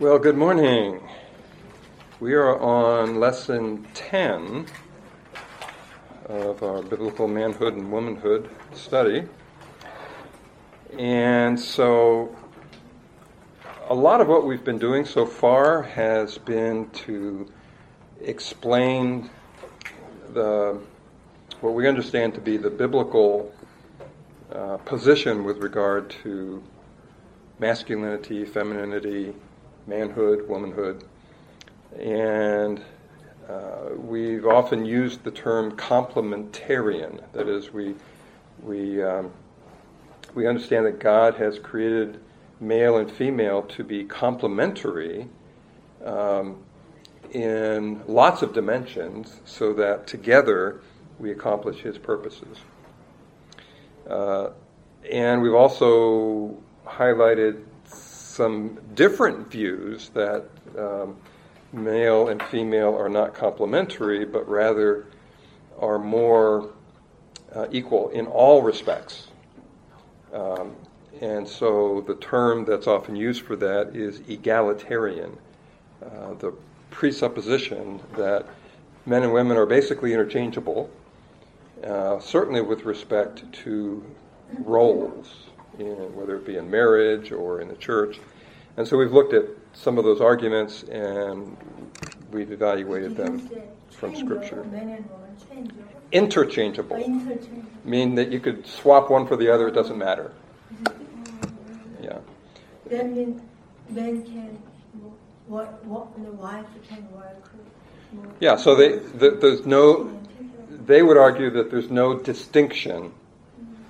[0.00, 0.98] Well, good morning.
[2.20, 4.64] We are on lesson 10
[6.24, 9.24] of our biblical manhood and womanhood study.
[10.98, 12.34] And so,
[13.90, 17.52] a lot of what we've been doing so far has been to
[18.22, 19.28] explain
[20.32, 20.80] the
[21.60, 23.52] what we understand to be the biblical
[24.50, 26.62] uh, position with regard to
[27.58, 29.34] masculinity, femininity,
[29.86, 31.04] manhood, womanhood.
[31.98, 32.82] And
[33.48, 37.20] uh, we've often used the term complementarian.
[37.32, 37.94] That is, we,
[38.62, 39.32] we, um,
[40.34, 42.20] we understand that God has created
[42.60, 45.26] male and female to be complementary
[46.04, 46.62] um,
[47.32, 50.80] in lots of dimensions so that together
[51.18, 52.58] we accomplish his purposes.
[54.08, 54.50] Uh,
[55.10, 56.56] and we've also
[56.86, 57.62] highlighted
[58.40, 60.46] some different views that
[60.78, 61.14] um,
[61.74, 65.04] male and female are not complementary, but rather
[65.78, 66.70] are more
[67.54, 69.28] uh, equal in all respects.
[70.32, 70.74] Um,
[71.20, 75.36] and so the term that's often used for that is egalitarian,
[76.02, 76.54] uh, the
[76.90, 78.46] presupposition that
[79.04, 80.88] men and women are basically interchangeable,
[81.84, 84.02] uh, certainly with respect to
[84.60, 88.18] roles, in, whether it be in marriage or in the church.
[88.76, 91.56] And so we've looked at some of those arguments and
[92.30, 93.50] we've evaluated them
[93.90, 94.64] from Scripture.
[96.12, 96.96] Interchangeable.
[97.84, 100.32] Mean that you could swap one for the other, it doesn't matter.
[102.02, 102.18] Yeah.
[102.86, 103.40] That means
[103.88, 104.58] men can
[105.46, 107.50] what what the wife can work.
[108.40, 110.20] Yeah, so they, the, there's no,
[110.86, 113.12] they would argue that there's no distinction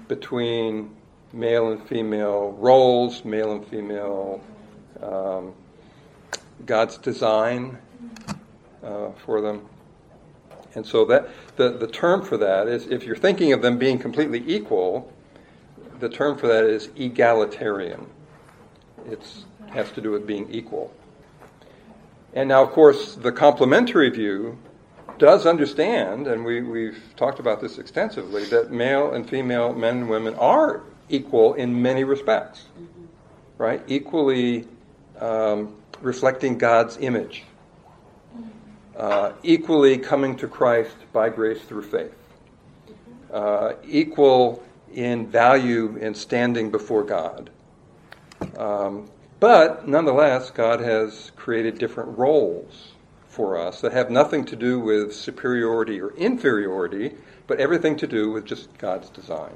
[0.09, 0.91] between
[1.33, 4.43] male and female roles, male and female
[5.03, 5.55] um,
[6.67, 7.79] God's design
[8.83, 9.67] uh, for them.
[10.75, 13.99] And so that the, the term for that is if you're thinking of them being
[13.99, 15.13] completely equal,
[15.99, 18.07] the term for that is egalitarian.
[19.07, 19.27] It
[19.71, 20.93] has to do with being equal.
[22.33, 24.59] And now, of course, the complementary view
[25.19, 30.09] does understand, and we, we've talked about this extensively, that male and female men and
[30.09, 32.67] women are equal in many respects,
[33.59, 33.83] right?
[33.87, 34.67] Equally
[35.19, 37.45] um, reflecting God's image,
[38.97, 42.15] uh, equally coming to Christ by grace through faith,
[43.33, 44.63] uh, equal
[44.95, 47.51] in value in standing before God.
[48.57, 52.93] Um, but nonetheless, God has created different roles
[53.29, 57.15] for us that have nothing to do with superiority or inferiority,
[57.47, 59.53] but everything to do with just God's design.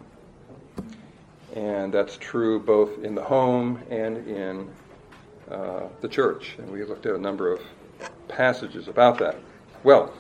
[1.55, 4.69] And that's true both in the home and in
[5.51, 6.57] uh, the church.
[6.59, 7.63] And we looked at a number of
[8.29, 9.37] passages about that.
[9.85, 10.13] Well,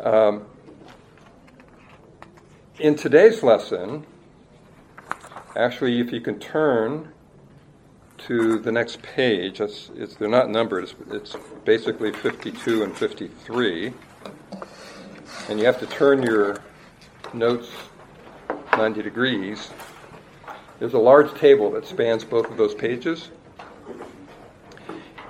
[0.00, 0.44] um,
[2.78, 4.04] in today's lesson,
[5.56, 7.12] actually, if you can turn
[8.18, 13.92] to the next page, it's, it's, they're not numbered, it's, it's basically 52 and 53.
[15.48, 16.58] And you have to turn your
[17.32, 17.70] notes
[18.80, 19.70] 90 degrees.
[20.78, 23.28] There's a large table that spans both of those pages.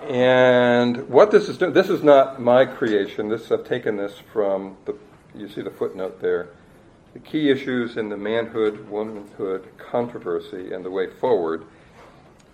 [0.09, 3.29] And what this is doing, this is not my creation.
[3.29, 4.97] This I've taken this from the.
[5.35, 6.51] You see the footnote there.
[7.13, 11.65] The key issues in the manhood womanhood controversy and the way forward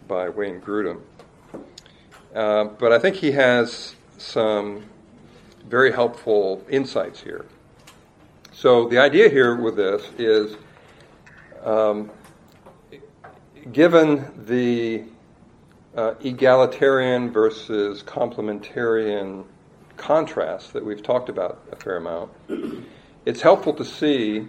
[0.08, 1.02] by Wayne Grudem.
[2.34, 4.84] Uh, but I think he has some
[5.68, 7.44] very helpful insights here.
[8.54, 10.56] So the idea here with this is,
[11.66, 12.10] um,
[13.72, 15.04] given the
[15.96, 19.44] uh, egalitarian versus complementarian
[19.96, 22.30] contrast that we've talked about a fair amount,
[23.24, 24.46] it's helpful to see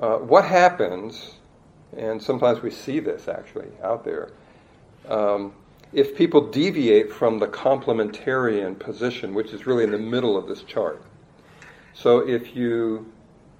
[0.00, 1.36] uh, what happens,
[1.96, 4.32] and sometimes we see this actually out there,
[5.08, 5.52] um,
[5.92, 10.62] if people deviate from the complementarian position, which is really in the middle of this
[10.64, 11.00] chart.
[11.94, 13.10] So if you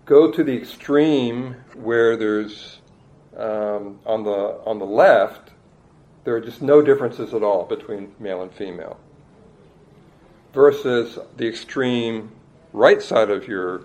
[0.07, 2.81] go to the extreme where there's
[3.37, 5.51] um, on the on the left
[6.27, 8.99] there are just no differences at all between male and female.
[10.53, 12.33] Versus the extreme
[12.73, 13.83] right side of your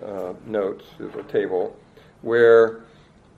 [0.00, 1.76] uh, notes, the table,
[2.22, 2.84] where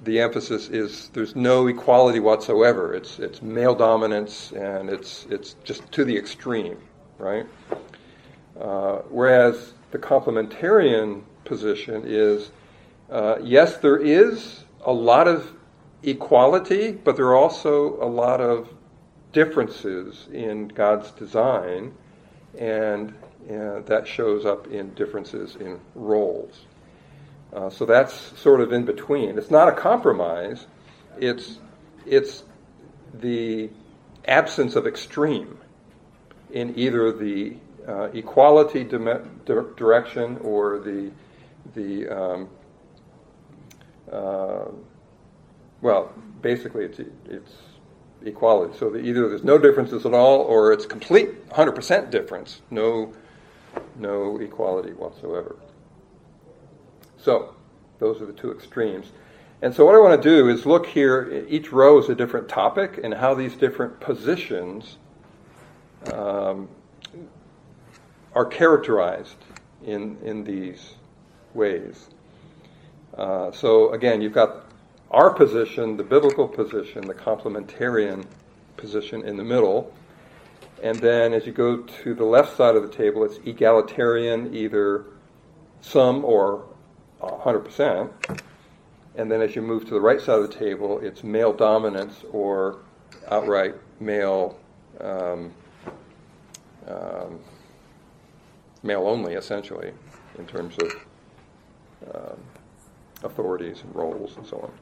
[0.04, 2.92] the emphasis is there's no equality whatsoever.
[2.92, 6.76] It's, it's male dominance and it's, it's just to the extreme,
[7.16, 7.46] right?
[8.60, 12.50] Uh, whereas the complementarian position is
[13.10, 15.52] uh, yes, there is a lot of
[16.02, 18.68] equality, but there are also a lot of
[19.32, 21.94] differences in God's design,
[22.58, 23.10] and
[23.48, 26.66] uh, that shows up in differences in roles.
[27.52, 29.38] Uh, so that's sort of in between.
[29.38, 30.66] It's not a compromise.
[31.18, 31.58] It's
[32.04, 32.42] it's
[33.14, 33.70] the
[34.26, 35.58] absence of extreme
[36.50, 37.56] in either the
[37.86, 41.10] uh, equality di- direction or the
[41.76, 42.48] the um,
[44.10, 44.64] uh,
[45.80, 46.12] well,
[46.42, 47.52] basically it's it's
[48.24, 48.76] equality.
[48.78, 53.12] So the, either there's no differences at all, or it's complete 100% difference, no
[53.96, 55.56] no equality whatsoever.
[57.18, 57.54] So
[57.98, 59.12] those are the two extremes.
[59.62, 62.48] And so what I want to do is look here, each row is a different
[62.48, 64.98] topic, and how these different positions
[66.12, 66.68] um,
[68.34, 69.38] are characterized
[69.84, 70.94] in, in these
[71.56, 72.08] ways.
[73.16, 74.66] Uh, so again, you've got
[75.10, 78.24] our position, the biblical position, the complementarian
[78.76, 79.92] position in the middle.
[80.82, 85.06] And then as you go to the left side of the table, it's egalitarian, either
[85.80, 86.66] some or
[87.20, 88.10] 100%.
[89.16, 92.24] And then as you move to the right side of the table, it's male dominance
[92.32, 92.80] or
[93.30, 94.58] outright male,
[95.00, 95.52] um,
[96.86, 97.40] um,
[98.82, 99.92] male only, essentially,
[100.38, 101.05] in terms of
[102.14, 102.38] um,
[103.22, 104.72] authorities and roles and so on.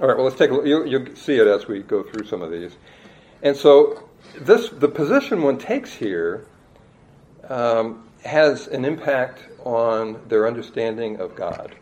[0.00, 0.66] All right, well, let's take a look.
[0.66, 2.76] You, you'll see it as we go through some of these.
[3.42, 4.08] And so,
[4.40, 6.46] this the position one takes here
[7.48, 11.74] um, has an impact on their understanding of God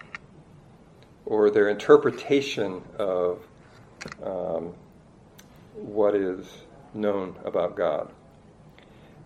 [1.26, 3.42] or their interpretation of
[4.22, 4.72] um,
[5.74, 6.46] what is
[6.94, 8.10] known about God.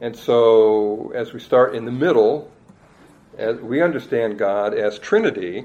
[0.00, 2.50] And so, as we start in the middle,
[3.40, 5.64] as we understand God as Trinity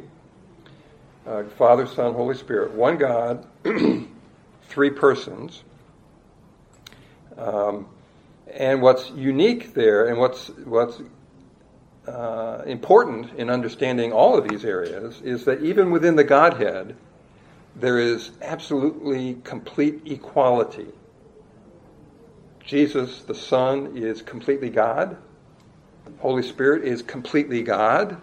[1.26, 3.46] uh, Father, Son, Holy Spirit, one God,
[4.64, 5.64] three persons.
[7.38, 7.88] Um,
[8.54, 11.02] and what's unique there, and what's what's
[12.08, 16.96] uh, important in understanding all of these areas is that even within the Godhead,
[17.76, 20.88] there is absolutely complete equality.
[22.64, 25.18] Jesus, the Son, is completely God.
[26.20, 28.20] Holy Spirit is completely God.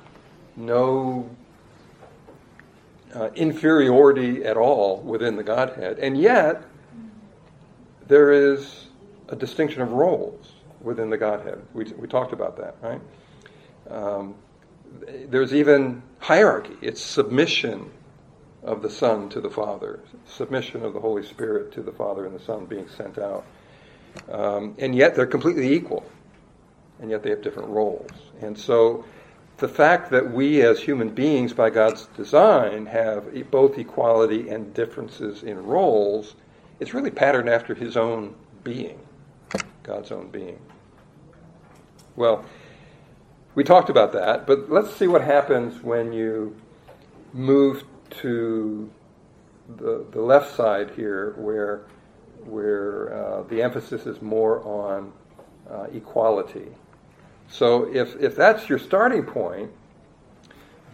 [0.57, 1.29] No
[3.15, 5.99] uh, inferiority at all within the Godhead.
[5.99, 6.63] And yet,
[8.09, 8.87] there is
[9.29, 11.63] a distinction of roles within the Godhead.
[11.73, 13.01] We, we talked about that, right?
[13.91, 14.35] Um,
[15.29, 16.77] there's even hierarchy.
[16.81, 17.91] It's submission
[18.63, 22.35] of the Son to the Father, submission of the Holy Spirit to the Father and
[22.35, 23.45] the Son being sent out.
[24.31, 26.05] Um, and yet they're completely equal.
[27.03, 28.11] And yet they have different roles.
[28.41, 29.05] And so
[29.59, 35.43] the fact that we as human beings, by God's design, have both equality and differences
[35.43, 36.35] in roles,
[36.81, 38.35] it's really patterned after His own
[38.65, 38.99] being,
[39.83, 40.59] God's own being.
[42.17, 42.45] Well,
[43.55, 46.57] we talked about that, but let's see what happens when you
[47.33, 47.85] move
[48.23, 48.91] to
[49.77, 51.83] the, the left side here, where,
[52.45, 55.13] where uh, the emphasis is more on
[55.71, 56.67] uh, equality.
[57.53, 59.71] So if, if that's your starting point,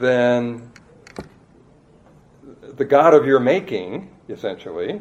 [0.01, 0.73] then
[2.63, 5.01] the God of your making, essentially,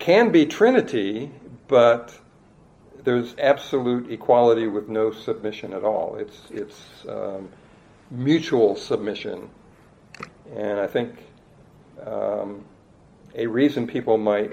[0.00, 1.30] can be Trinity,
[1.68, 2.12] but
[3.04, 6.16] there's absolute equality with no submission at all.
[6.16, 7.48] It's, it's um,
[8.10, 9.48] mutual submission.
[10.56, 11.18] And I think
[12.04, 12.64] um,
[13.36, 14.52] a reason people might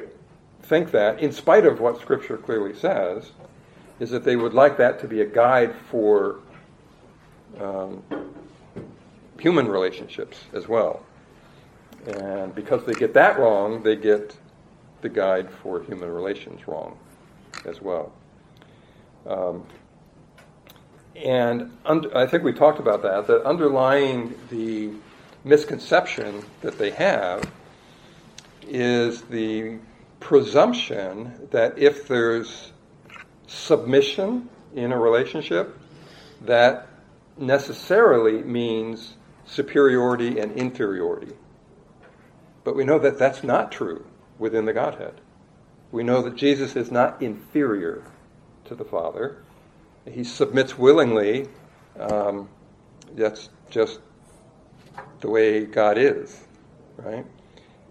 [0.61, 3.31] think that, in spite of what Scripture clearly says,
[4.03, 6.39] is that they would like that to be a guide for
[7.57, 8.03] um,
[9.39, 11.05] human relationships as well.
[12.05, 14.35] And because they get that wrong, they get
[14.99, 16.99] the guide for human relations wrong
[17.63, 18.11] as well.
[19.25, 19.65] Um,
[21.15, 24.91] and un- I think we talked about that, that underlying the
[25.45, 27.49] misconception that they have
[28.67, 29.77] is the
[30.19, 32.72] presumption that if there's
[33.53, 35.77] submission in a relationship,
[36.41, 36.87] that
[37.37, 41.33] necessarily means superiority and inferiority.
[42.63, 44.05] But we know that that's not true
[44.39, 45.21] within the Godhead.
[45.91, 48.03] We know that Jesus is not inferior
[48.65, 49.43] to the Father.
[50.09, 51.47] He submits willingly.
[51.99, 52.49] Um,
[53.15, 53.99] that's just
[55.21, 56.43] the way God is,
[56.97, 57.25] right?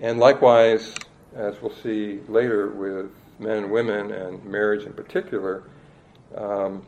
[0.01, 0.95] And likewise,
[1.35, 3.11] as we'll see later with
[3.43, 5.65] men and women and marriage in particular,
[6.37, 6.87] um,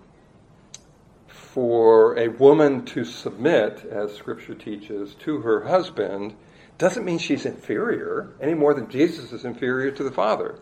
[1.26, 6.34] for a woman to submit, as Scripture teaches, to her husband
[6.78, 10.58] doesn't mean she's inferior any more than Jesus is inferior to the Father.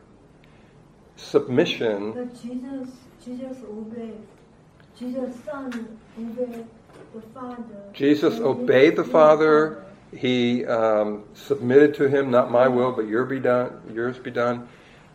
[1.17, 2.13] submission.
[2.13, 2.89] But Jesus,
[3.25, 4.19] Jesus obeyed.
[4.99, 6.67] Jesus' son obeyed
[7.15, 7.83] the Father.
[7.93, 9.85] Jesus obeyed the Father.
[10.15, 14.69] He um, submitted to him, not my will, but your be done, yours be done.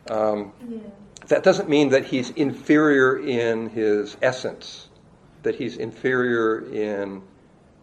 [0.10, 0.80] Um, Yeah.
[1.28, 4.88] that doesn't mean that he's inferior in his essence,
[5.44, 7.22] that he's inferior in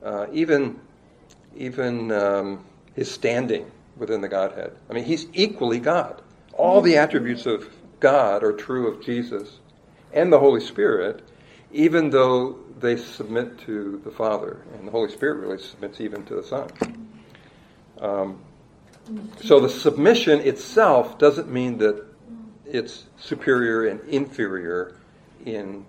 [0.02, 0.80] uh, even
[1.56, 2.64] even um,
[2.94, 4.72] his standing within the Godhead.
[4.90, 6.20] I mean, he's equally God.
[6.52, 7.68] All the attributes of
[8.00, 9.60] God are true of Jesus
[10.12, 11.22] and the Holy Spirit,
[11.72, 16.34] even though they submit to the Father, and the Holy Spirit really submits even to
[16.34, 16.68] the Son.
[18.00, 18.40] Um,
[19.42, 22.04] so the submission itself doesn't mean that
[22.74, 24.96] it's superior and inferior
[25.46, 25.86] in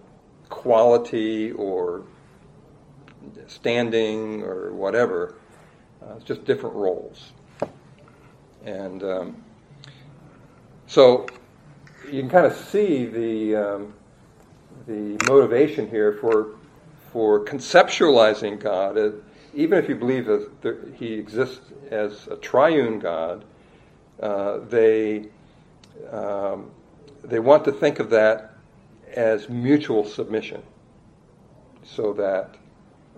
[0.50, 2.04] quality or
[3.48, 5.34] standing or whatever.
[6.00, 7.32] Uh, it's just different roles.
[8.64, 9.44] And um,
[10.86, 11.26] so
[12.12, 13.94] you can kind of see the um,
[14.86, 16.50] the motivation here for
[17.12, 18.96] for conceptualizing God.
[18.96, 19.12] Uh,
[19.56, 23.44] even if you believe that there, He exists as a triune God,
[24.22, 25.30] uh, they
[26.12, 26.72] um,
[27.24, 28.54] they want to think of that
[29.14, 30.62] as mutual submission,
[31.84, 32.56] so that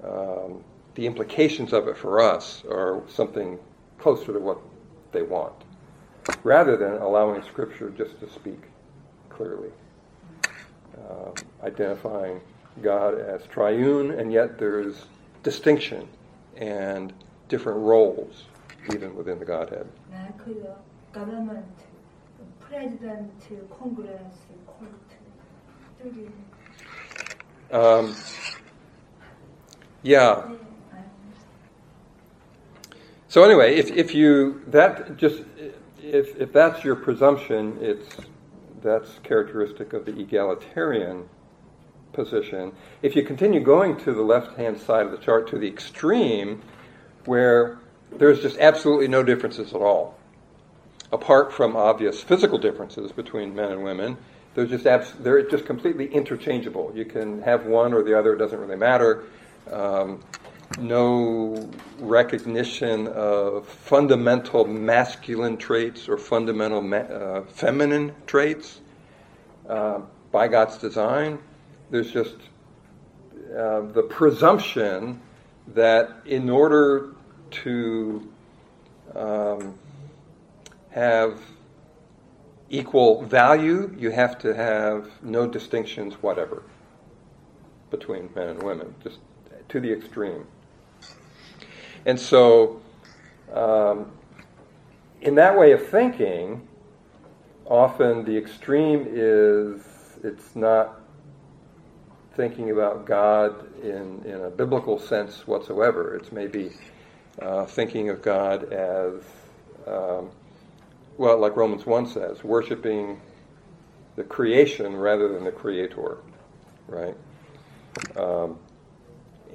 [0.04, 0.64] um,
[0.96, 3.58] the implications of it for us are something
[3.98, 4.60] closer to what
[5.12, 5.54] they want,
[6.44, 8.62] rather than allowing Scripture just to speak
[9.30, 9.70] clearly,
[10.98, 12.42] um, identifying
[12.82, 15.06] God as triune, and yet there's
[15.44, 16.08] distinction
[16.58, 17.14] and
[17.50, 18.46] different roles
[18.94, 19.88] even within the Godhead.
[22.70, 23.32] President,
[23.80, 24.34] Congress,
[24.66, 24.92] court.
[27.72, 28.16] Um,
[30.04, 30.50] yeah.
[33.30, 35.44] So anyway, if, if you that just
[36.02, 38.16] if, if that's your presumption, it's
[38.82, 41.28] that's characteristic of the egalitarian
[42.14, 42.72] position.
[43.02, 46.62] If you continue going to the left-hand side of the chart to the extreme,
[47.26, 47.80] where
[48.12, 50.18] there's just absolutely no differences at all,
[51.12, 54.18] apart from obvious physical differences between men and women,
[54.54, 56.92] they're just abs- they're just completely interchangeable.
[56.96, 59.24] You can have one or the other; it doesn't really matter.
[59.72, 60.24] Um,
[60.80, 68.82] no recognition of fundamental masculine traits or fundamental ma- uh, feminine traits
[69.70, 71.40] uh, by God's design.
[71.90, 72.36] There's just
[73.58, 75.22] uh, the presumption
[75.74, 77.14] that in order
[77.50, 78.32] to
[79.16, 79.74] um,
[80.98, 81.40] have
[82.70, 86.64] equal value, you have to have no distinctions whatever
[87.92, 89.20] between men and women, just
[89.70, 90.46] to the extreme.
[92.06, 92.82] And so,
[93.54, 94.12] um,
[95.22, 96.68] in that way of thinking,
[97.66, 99.82] often the extreme is
[100.24, 101.00] it's not
[102.36, 103.52] thinking about God
[103.84, 106.16] in, in a biblical sense whatsoever.
[106.16, 106.72] It's maybe
[107.42, 109.22] uh, thinking of God as,
[109.86, 110.32] um,
[111.18, 113.20] well, like Romans 1 says, worshiping
[114.16, 116.18] the creation rather than the creator,
[116.88, 117.16] right?
[118.16, 118.58] Um,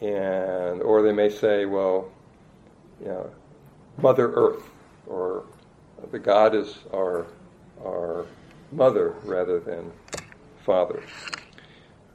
[0.00, 2.10] and or they may say, well,
[3.00, 3.30] you know,
[3.98, 4.64] Mother Earth,
[5.06, 5.44] or
[6.10, 7.26] the God is our
[7.84, 8.26] our
[8.72, 9.92] mother rather than
[10.64, 11.02] father.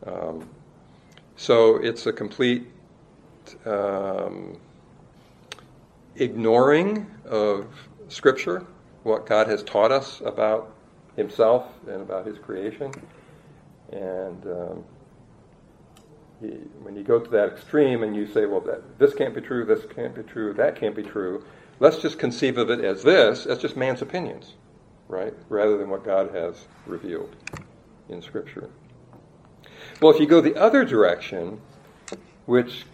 [0.05, 0.49] Um,
[1.35, 2.67] so it's a complete
[3.65, 4.57] um,
[6.15, 7.67] ignoring of
[8.09, 8.65] Scripture,
[9.07, 10.75] what God has taught us about
[11.15, 12.91] Himself and about His creation,
[13.91, 14.83] and um,
[16.41, 16.47] he,
[16.83, 19.65] when you go to that extreme and you say, well, that, this can't be true,
[19.65, 21.43] this can't be true, that can't be true,
[21.79, 24.53] let's just conceive of it as this, as just man's opinions,
[25.07, 25.33] right?
[25.49, 27.35] Rather than what God has revealed
[28.09, 28.69] in Scripture.
[30.01, 31.59] Well, if you go the other direction,
[32.45, 32.85] which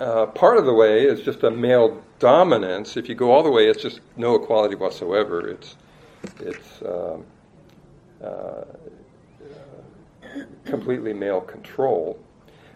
[0.00, 3.50] uh, part of the way is just a male dominance, if you go all the
[3.50, 5.48] way, it's just no equality whatsoever.
[5.48, 5.76] It's,
[6.40, 7.24] it's um,
[8.22, 8.64] uh,
[10.64, 12.18] completely male control.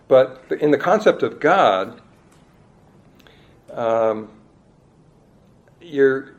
[0.08, 2.00] But in the concept of God,
[3.72, 4.28] um,
[5.80, 6.34] you're,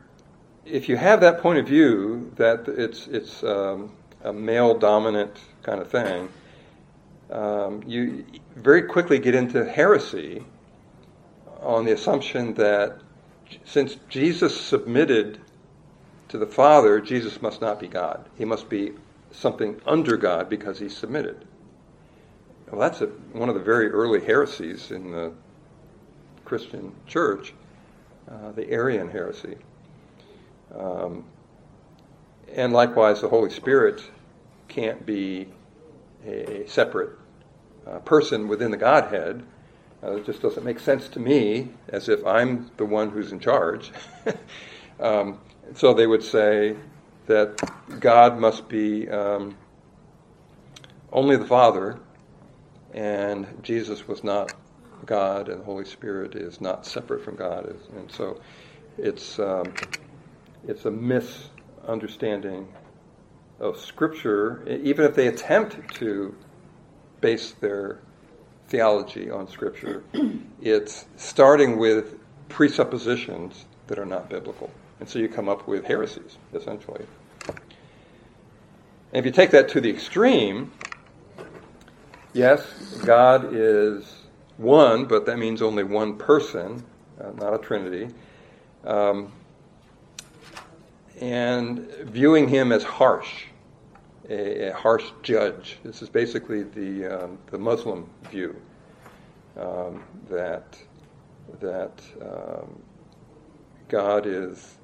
[0.64, 3.92] if you have that point of view that it's, it's um,
[4.24, 6.28] a male dominant kind of thing,
[7.30, 8.24] um, you
[8.56, 10.44] very quickly get into heresy
[11.62, 12.98] on the assumption that
[13.64, 15.40] since Jesus submitted
[16.28, 18.28] to the Father, Jesus must not be God.
[18.36, 18.92] He must be
[19.30, 21.44] something under God because he submitted.
[22.70, 25.32] Well, that's a, one of the very early heresies in the
[26.44, 27.52] Christian church,
[28.30, 29.56] uh, the Arian heresy.
[30.74, 31.24] Um,
[32.54, 34.02] and likewise, the Holy Spirit
[34.68, 35.48] can't be
[36.26, 37.10] a separate
[37.86, 39.42] uh, person within the Godhead.
[40.02, 43.38] Uh, it just doesn't make sense to me as if I'm the one who's in
[43.38, 43.92] charge.
[45.00, 45.38] um,
[45.74, 46.76] so they would say
[47.26, 47.60] that
[48.00, 49.56] God must be um,
[51.12, 52.00] only the Father,
[52.92, 54.54] and Jesus was not
[55.06, 57.76] God, and the Holy Spirit is not separate from God.
[57.96, 58.40] And so
[58.98, 59.72] it's, um,
[60.66, 62.66] it's a misunderstanding
[63.60, 66.34] of Scripture, even if they attempt to
[67.20, 68.00] base their
[68.72, 70.02] theology on Scripture,
[70.62, 74.70] it's starting with presuppositions that are not biblical.
[74.98, 77.04] And so you come up with heresies, essentially.
[77.48, 77.56] And
[79.12, 80.72] if you take that to the extreme,
[82.32, 82.62] yes,
[83.04, 84.10] God is
[84.56, 86.82] one, but that means only one person,
[87.20, 88.08] uh, not a trinity.
[88.84, 89.32] Um,
[91.20, 93.44] and viewing him as harsh,
[94.28, 95.78] a, a, harsh judge.
[95.82, 98.56] This is basically the, um, the Muslim view
[99.58, 100.78] um, that,
[101.60, 102.80] that um,
[103.88, 104.78] God is,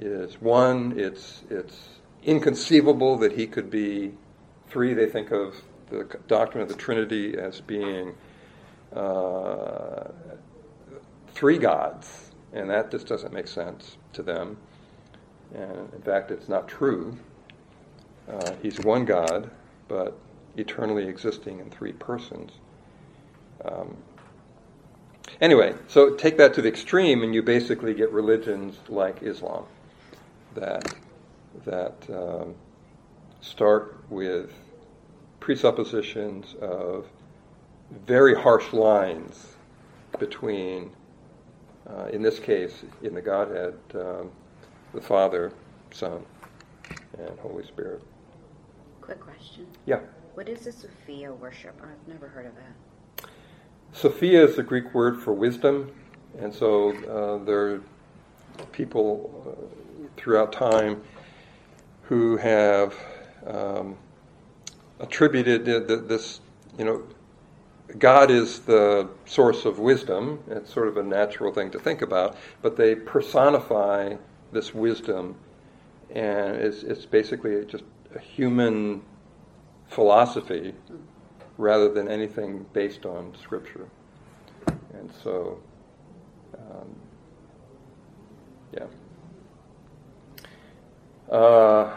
[0.00, 4.12] is one, it's, it's inconceivable that he could be
[4.68, 4.94] three.
[4.94, 5.54] They think of
[5.90, 8.14] the doctrine of the Trinity as being
[8.94, 10.08] uh,
[11.28, 14.56] three gods, and that just doesn't make sense to them.
[15.54, 17.16] And in fact, it's not true.
[18.28, 19.50] Uh, he's one God,
[19.88, 20.18] but
[20.56, 22.52] eternally existing in three persons.
[23.64, 23.96] Um,
[25.40, 29.64] anyway, so take that to the extreme, and you basically get religions like Islam
[30.54, 30.94] that
[31.64, 32.54] that um,
[33.40, 34.52] start with
[35.40, 37.06] presuppositions of
[38.06, 39.56] very harsh lines
[40.18, 40.90] between,
[41.88, 44.30] uh, in this case, in the Godhead, um,
[44.92, 45.52] the Father,
[45.90, 46.24] Son,
[47.18, 48.02] and Holy Spirit.
[49.08, 49.66] Quick question.
[49.86, 50.00] Yeah.
[50.34, 51.74] What is the Sophia worship?
[51.82, 53.30] I've never heard of that.
[53.90, 55.90] Sophia is the Greek word for wisdom,
[56.38, 57.80] and so uh, there are
[58.70, 61.00] people uh, throughout time
[62.02, 62.94] who have
[63.46, 63.96] um,
[65.00, 66.42] attributed this,
[66.76, 67.02] you know,
[67.98, 70.38] God is the source of wisdom.
[70.50, 74.16] It's sort of a natural thing to think about, but they personify
[74.52, 75.34] this wisdom,
[76.10, 79.02] and it's, it's basically just a human
[79.88, 80.74] philosophy
[81.56, 83.88] rather than anything based on Scripture.
[84.94, 85.60] And so,
[86.56, 86.96] um,
[88.72, 88.86] yeah.
[91.34, 91.96] Uh,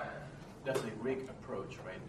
[0.66, 2.00] That's a Greek approach, right?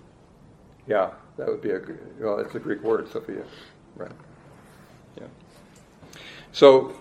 [0.86, 1.80] Yeah, that would be a
[2.18, 2.38] well.
[2.40, 3.44] It's a Greek word, Sophia,
[3.96, 4.10] right?
[5.16, 5.26] Yeah.
[6.50, 6.94] So,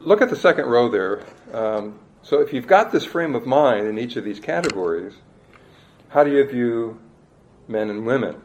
[0.00, 1.22] look at the second row there.
[1.52, 5.14] Um, so, if you've got this frame of mind in each of these categories,
[6.10, 7.00] how do you view
[7.68, 8.42] men and women?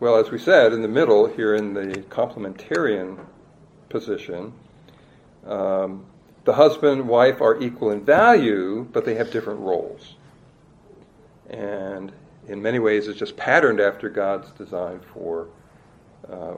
[0.00, 3.18] Well, as we said, in the middle here in the complementarian
[3.90, 4.52] position,
[5.46, 6.06] um,
[6.44, 10.14] the husband and wife are equal in value, but they have different roles.
[11.50, 12.12] And
[12.48, 15.48] in many ways, it's just patterned after God's design for,
[16.30, 16.54] uh,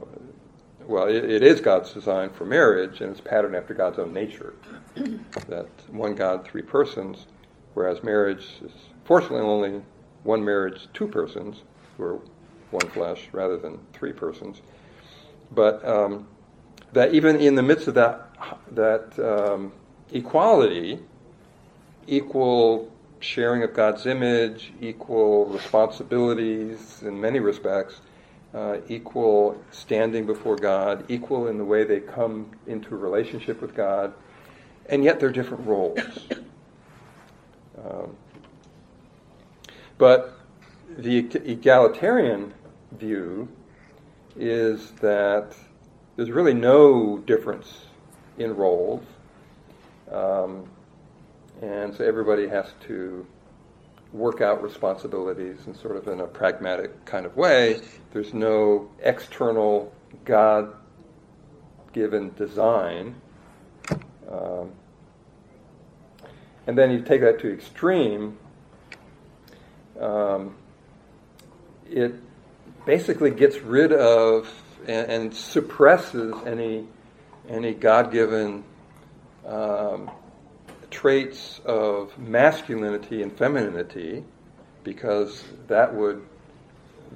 [0.85, 4.53] well, it, it is God's design for marriage, and it's patterned after God's own nature.
[4.95, 7.27] that one God, three persons,
[7.73, 8.71] whereas marriage is
[9.03, 9.81] fortunately only
[10.27, 11.63] one marriage, two persons,
[11.95, 12.19] who are
[12.71, 14.61] one flesh, rather than three persons.
[15.51, 16.27] But um,
[16.91, 18.29] that even in the midst of that
[18.71, 19.71] that um,
[20.11, 20.99] equality,
[22.07, 28.01] equal sharing of God's image, equal responsibilities in many respects,
[28.53, 34.13] uh, equal standing before God, equal in the way they come into relationship with God,
[34.89, 35.99] and yet they're different roles.
[37.77, 38.17] Um,
[39.97, 40.37] but
[40.97, 42.53] the egalitarian
[42.91, 43.47] view
[44.35, 45.55] is that
[46.15, 47.85] there's really no difference
[48.37, 49.03] in roles.
[50.11, 50.69] Um,
[51.61, 53.25] and so everybody has to
[54.13, 57.81] work out responsibilities in sort of in a pragmatic kind of way.
[58.13, 59.91] There's no external
[60.23, 60.73] God
[61.93, 63.15] given design.
[64.29, 64.71] Um,
[66.67, 68.37] and then you take that to extreme,
[69.99, 70.55] um,
[71.89, 72.13] it
[72.85, 74.49] basically gets rid of
[74.87, 76.85] and, and suppresses any
[77.49, 78.63] any God-given
[79.45, 80.11] um,
[80.91, 84.23] traits of masculinity and femininity,
[84.83, 86.21] because that would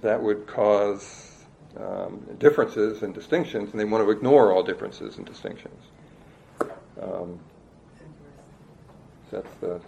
[0.01, 1.45] that would cause
[1.77, 5.83] um, differences and distinctions, and they want to ignore all differences and distinctions.
[7.01, 7.39] Um,
[9.31, 9.81] that's the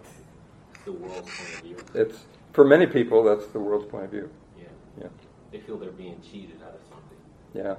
[0.86, 1.78] the world's point of view.
[1.94, 4.30] It's for many people, that's the world's point of view.
[4.58, 4.66] Yeah.
[5.02, 5.08] Yeah.
[5.52, 7.18] They feel they're being cheated out of something.
[7.54, 7.76] Yeah.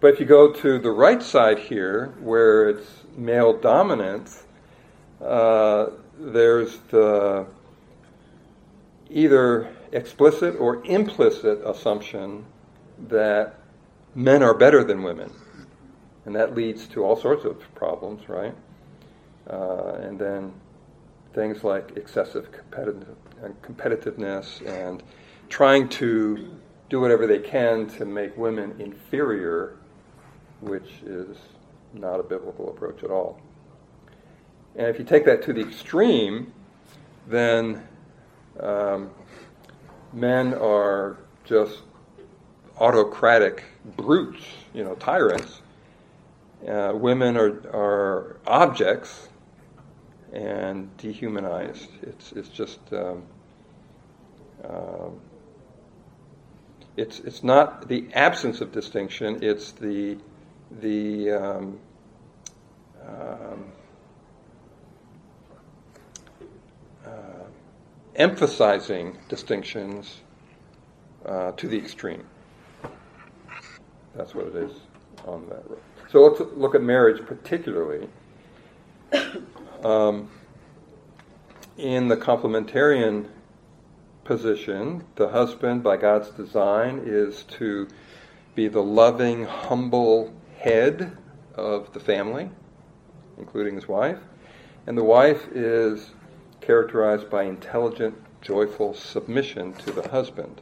[0.00, 4.42] But if you go to the right side here, where it's male dominance,
[5.20, 7.46] uh, there's the
[9.08, 12.44] either explicit or implicit assumption
[13.08, 13.54] that
[14.14, 15.30] men are better than women.
[16.24, 18.54] And that leads to all sorts of problems, right?
[19.48, 20.52] Uh, and then
[21.34, 23.16] things like excessive competitive,
[23.62, 25.02] competitiveness and
[25.48, 26.50] trying to
[26.88, 29.76] do whatever they can to make women inferior,
[30.60, 31.36] which is
[31.94, 33.40] not a biblical approach at all.
[34.76, 36.52] And if you take that to the extreme,
[37.28, 37.86] then
[38.60, 39.10] um,
[40.12, 41.80] men are just
[42.78, 43.64] autocratic
[43.96, 45.60] brutes, you know, tyrants.
[46.66, 49.28] Uh, women are, are objects
[50.32, 51.90] and dehumanized.
[52.02, 53.22] It's, it's just, um,
[54.64, 55.10] uh,
[56.96, 60.16] it's, it's not the absence of distinction, it's the,
[60.80, 61.78] the um,
[63.06, 63.72] um,
[67.06, 67.10] uh,
[68.16, 70.20] emphasizing distinctions
[71.26, 72.24] uh, to the extreme.
[74.14, 74.72] That's what it is
[75.26, 75.80] on that road.
[76.10, 78.08] So let's look at marriage particularly.
[79.82, 80.30] Um,
[81.76, 83.26] in the complementarian
[84.24, 87.88] position, the husband, by God's design, is to
[88.54, 91.16] be the loving, humble head
[91.54, 92.50] of the family,
[93.38, 94.18] including his wife.
[94.86, 96.10] And the wife is
[96.60, 100.60] characterized by intelligent, joyful submission to the husband.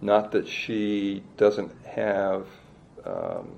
[0.00, 2.46] Not that she doesn't have
[3.04, 3.52] um,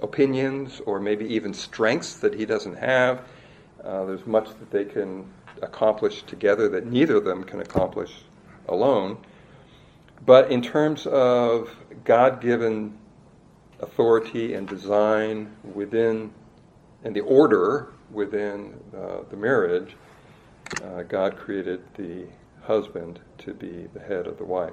[0.00, 3.22] opinions or maybe even strengths that he doesn't have.
[3.84, 5.30] Uh, there's much that they can
[5.62, 8.12] accomplish together that neither of them can accomplish
[8.68, 9.18] alone.
[10.24, 11.70] But in terms of
[12.04, 12.98] God given
[13.80, 16.32] authority and design within,
[17.04, 19.96] and the order within uh, the marriage,
[20.82, 22.26] uh, God created the
[22.62, 24.72] husband to be the head of the wife.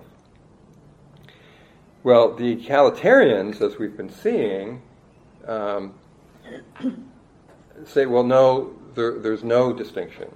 [2.04, 4.82] Well, the egalitarians, as we've been seeing,
[5.48, 5.94] um,
[7.86, 10.34] say, well, no, there, there's no distinction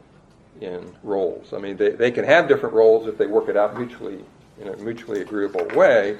[0.61, 1.53] in roles.
[1.53, 4.23] I mean, they, they can have different roles if they work it out mutually
[4.59, 6.17] in a mutually agreeable way,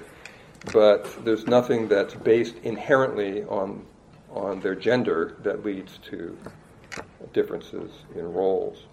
[0.72, 3.86] but there's nothing that's based inherently on
[4.32, 6.38] on their gender that leads to
[7.34, 8.86] differences in roles.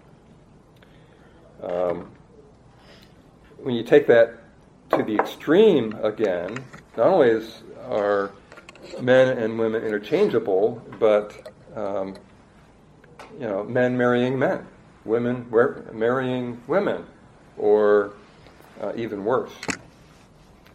[1.61, 2.09] Um,
[3.57, 4.39] when you take that
[4.91, 6.57] to the extreme again,
[6.95, 8.31] not only is are
[9.01, 12.15] men and women interchangeable, but um,
[13.39, 14.65] you know, men marrying men,
[15.05, 15.45] women
[15.93, 17.05] marrying women,
[17.57, 18.13] or
[18.81, 19.53] uh, even worse.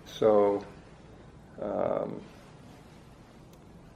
[0.07, 0.65] So,
[1.61, 2.21] um,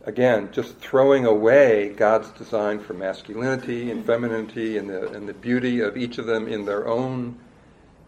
[0.04, 5.80] again, just throwing away God's design for masculinity and femininity and the, and the beauty
[5.80, 7.38] of each of them in their own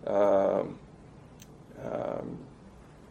[0.06, 0.78] um,
[1.84, 2.38] um,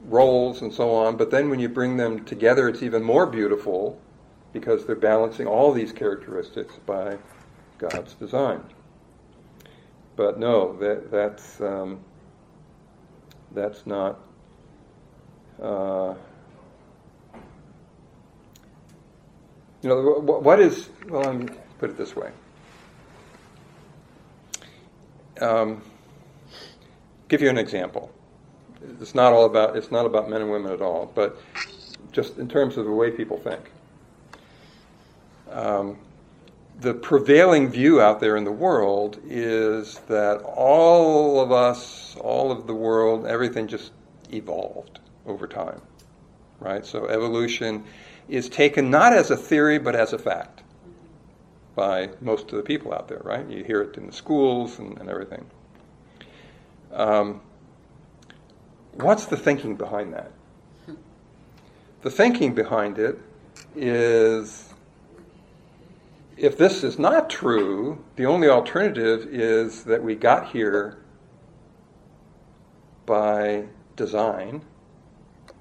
[0.05, 1.15] roles and so on.
[1.15, 3.99] But then when you bring them together, it's even more beautiful
[4.53, 7.17] because they're balancing all these characteristics by
[7.77, 8.63] God's design.
[10.15, 11.99] But no, that, that's um,
[13.51, 14.19] that's not.
[15.61, 16.15] Uh,
[19.81, 20.89] you know, what is?
[21.07, 22.31] Well, let me put it this way.
[25.39, 25.83] Um,
[27.27, 28.11] give you an example.
[28.99, 29.77] It's not all about.
[29.77, 31.39] It's not about men and women at all, but
[32.11, 33.71] just in terms of the way people think.
[35.51, 35.97] Um,
[36.79, 42.67] the prevailing view out there in the world is that all of us, all of
[42.67, 43.91] the world, everything just
[44.31, 45.81] evolved over time,
[46.59, 46.85] right?
[46.85, 47.83] So evolution
[48.29, 50.61] is taken not as a theory but as a fact
[51.75, 53.47] by most of the people out there, right?
[53.47, 55.45] You hear it in the schools and, and everything.
[56.91, 57.41] Um,
[58.93, 60.31] what's the thinking behind that?
[62.01, 63.19] The thinking behind it
[63.75, 64.66] is
[66.37, 70.99] if this is not true, the only alternative is that we got here
[73.05, 74.61] by design,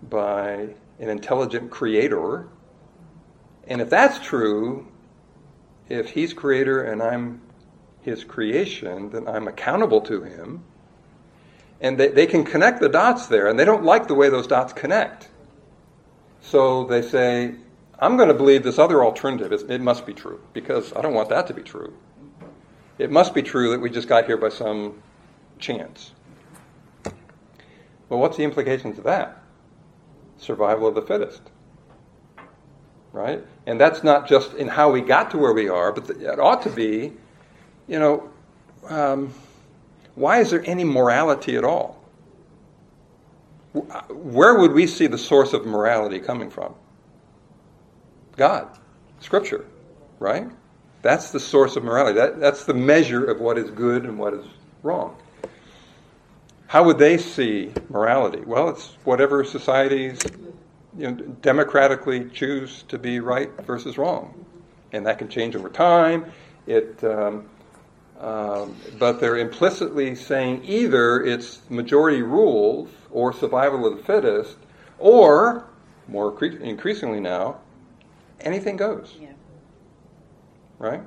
[0.03, 2.49] by an intelligent creator.
[3.67, 4.87] And if that's true,
[5.89, 7.41] if he's creator and I'm
[8.03, 10.62] his creation, then I'm accountable to him.
[11.81, 14.47] And they, they can connect the dots there, and they don't like the way those
[14.47, 15.29] dots connect.
[16.41, 17.57] So they say,
[17.99, 19.53] I'm going to believe this other alternative.
[19.71, 21.95] It must be true because I don't want that to be true.
[22.99, 25.03] It must be true that we just got here by some
[25.59, 26.13] chance.
[28.09, 29.43] Well, what's the implications of that?
[30.39, 31.43] Survival of the fittest.
[33.13, 33.45] Right?
[33.67, 36.63] And that's not just in how we got to where we are, but it ought
[36.63, 37.13] to be,
[37.89, 38.31] you know,
[38.89, 39.33] um,
[40.15, 42.03] why is there any morality at all?
[43.73, 46.75] Where would we see the source of morality coming from?
[48.37, 48.68] God,
[49.20, 49.64] Scripture,
[50.18, 50.49] right?
[51.03, 52.18] That's the source of morality.
[52.18, 54.44] That, that's the measure of what is good and what is
[54.83, 55.16] wrong.
[56.68, 58.40] How would they see morality?
[58.40, 60.18] Well, it's whatever societies
[60.99, 64.44] you know, democratically choose to be right versus wrong.
[64.92, 66.33] And that can change over time.
[66.66, 67.49] It, um,
[68.18, 74.57] um, but they're implicitly saying either it's majority rules or survival of the fittest,
[74.99, 75.66] or,
[76.09, 77.59] more cre- increasingly now,
[78.40, 79.14] anything goes.
[79.20, 79.29] Yeah.
[80.79, 81.03] Right?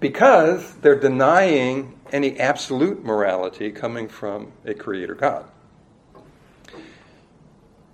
[0.00, 5.46] Because they're denying any absolute morality coming from a creator God.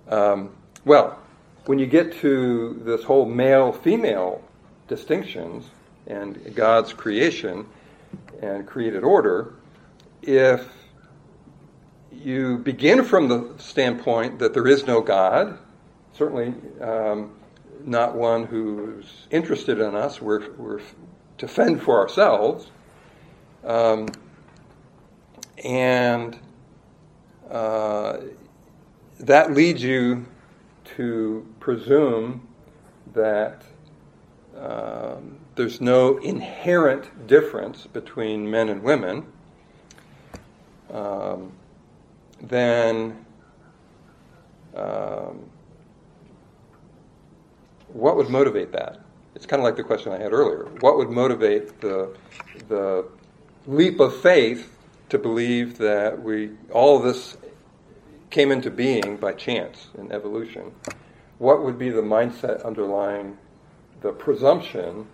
[0.07, 1.19] Um, well,
[1.65, 4.43] when you get to this whole male female
[4.87, 5.65] distinctions
[6.07, 7.65] and God's creation
[8.41, 9.53] and created order,
[10.23, 10.67] if
[12.11, 15.59] you begin from the standpoint that there is no God,
[16.13, 17.31] certainly um,
[17.89, 20.81] not one who's interested in us, we're, we're
[21.39, 22.69] to fend for ourselves.
[23.63, 24.07] Um,
[25.63, 26.39] and
[27.49, 28.17] uh,
[29.19, 30.25] that leads you
[30.95, 32.47] to presume
[33.13, 33.63] that
[34.57, 39.25] um, there's no inherent difference between men and women.
[40.91, 41.51] Um,
[42.41, 43.25] then
[44.75, 45.49] um,
[47.93, 48.99] what would motivate that?
[49.35, 50.65] It's kind of like the question I had earlier.
[50.79, 52.15] What would motivate the,
[52.67, 53.07] the
[53.67, 54.75] leap of faith
[55.09, 57.37] to believe that we all this
[58.29, 60.71] came into being by chance in evolution?
[61.37, 63.37] What would be the mindset underlying
[64.01, 65.07] the presumption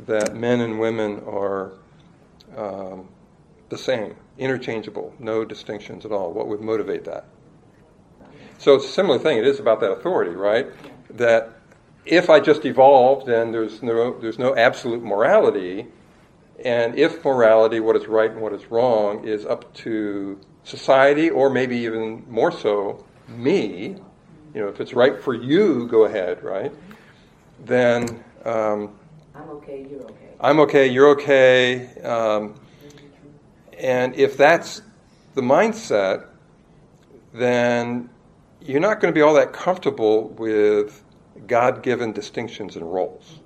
[0.00, 1.72] that men and women are
[2.56, 3.08] um,
[3.68, 6.32] the same, interchangeable, no distinctions at all?
[6.32, 7.26] What would motivate that?
[8.58, 9.38] So it's a similar thing.
[9.38, 10.66] It is about that authority, right?
[11.10, 11.55] That
[12.06, 15.86] if I just evolved then there's no, there's no absolute morality,
[16.64, 21.50] and if morality, what is right and what is wrong, is up to society, or
[21.50, 23.96] maybe even more so, me,
[24.54, 26.72] you know, if it's right for you, go ahead, right?
[27.64, 28.96] Then um,
[29.34, 30.28] I'm okay, you're okay.
[30.40, 31.88] I'm okay, you're okay.
[32.02, 32.54] Um,
[33.78, 34.82] and if that's
[35.34, 36.26] the mindset,
[37.34, 38.08] then
[38.62, 41.02] you're not going to be all that comfortable with
[41.46, 43.40] God given distinctions and roles,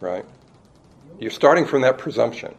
[0.00, 0.24] right?
[1.18, 2.54] You're starting from that presumption.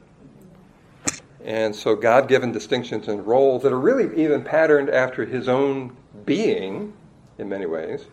[1.44, 5.96] And so God given distinctions and roles that are really even patterned after his own
[6.26, 6.94] being,
[7.38, 8.06] in many ways,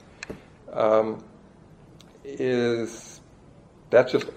[0.73, 1.23] um,
[2.25, 3.21] is
[3.91, 4.29] that's just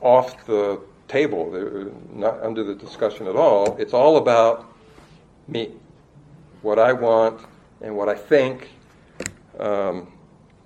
[0.00, 3.76] off the table, They're not under the discussion at all.
[3.78, 4.72] It's all about
[5.48, 5.72] me,
[6.62, 7.40] what I want
[7.80, 8.68] and what I think.
[9.58, 10.12] Um,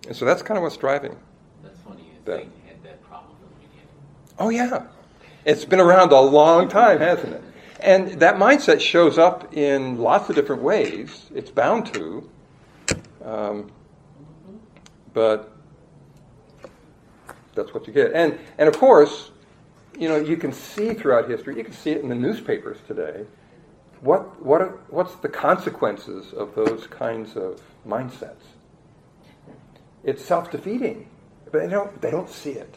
[0.06, 1.16] and so that's kind of what's driving.
[1.62, 2.04] That's funny.
[2.24, 3.88] That- Satan had that problem from the beginning.
[4.38, 4.86] Oh, yeah.
[5.44, 7.42] It's been around a long time, hasn't it?
[7.80, 11.26] And that mindset shows up in lots of different ways.
[11.34, 12.30] It's bound to.
[13.24, 13.72] Um,
[15.12, 15.52] but
[17.54, 18.12] that's what you get.
[18.12, 19.30] And, and of course,
[19.98, 23.26] you know, you can see throughout history, you can see it in the newspapers today.
[24.00, 28.44] What, what are, what's the consequences of those kinds of mindsets?
[30.04, 31.08] It's self defeating.
[31.50, 32.76] But they don't, they don't see it.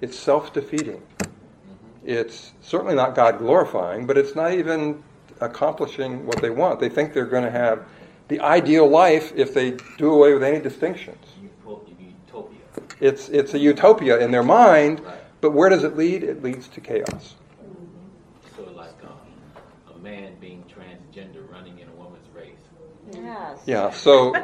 [0.00, 1.02] It's self defeating.
[2.04, 5.02] It's certainly not God glorifying, but it's not even
[5.40, 6.80] accomplishing what they want.
[6.80, 7.84] They think they're going to have
[8.28, 11.24] the ideal life if they do away with any distinctions.
[11.64, 12.58] Utopia.
[13.00, 15.14] It's, it's a utopia in their mind, Right.
[15.40, 16.22] but where does it lead?
[16.24, 17.34] It leads to chaos.
[18.56, 22.58] So like um, a man being transgender running in a woman's race.
[23.12, 23.58] Yes.
[23.66, 24.34] Yeah, so,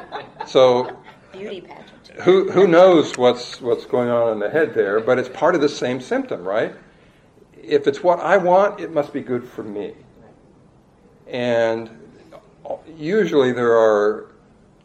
[0.46, 0.96] so
[1.32, 1.87] Beauty pageant.
[2.22, 5.60] Who, who knows what's, what's going on in the head there, but it's part of
[5.60, 6.74] the same symptom, right?
[7.62, 9.94] If it's what I want, it must be good for me.
[11.26, 11.90] And
[12.96, 14.32] usually there are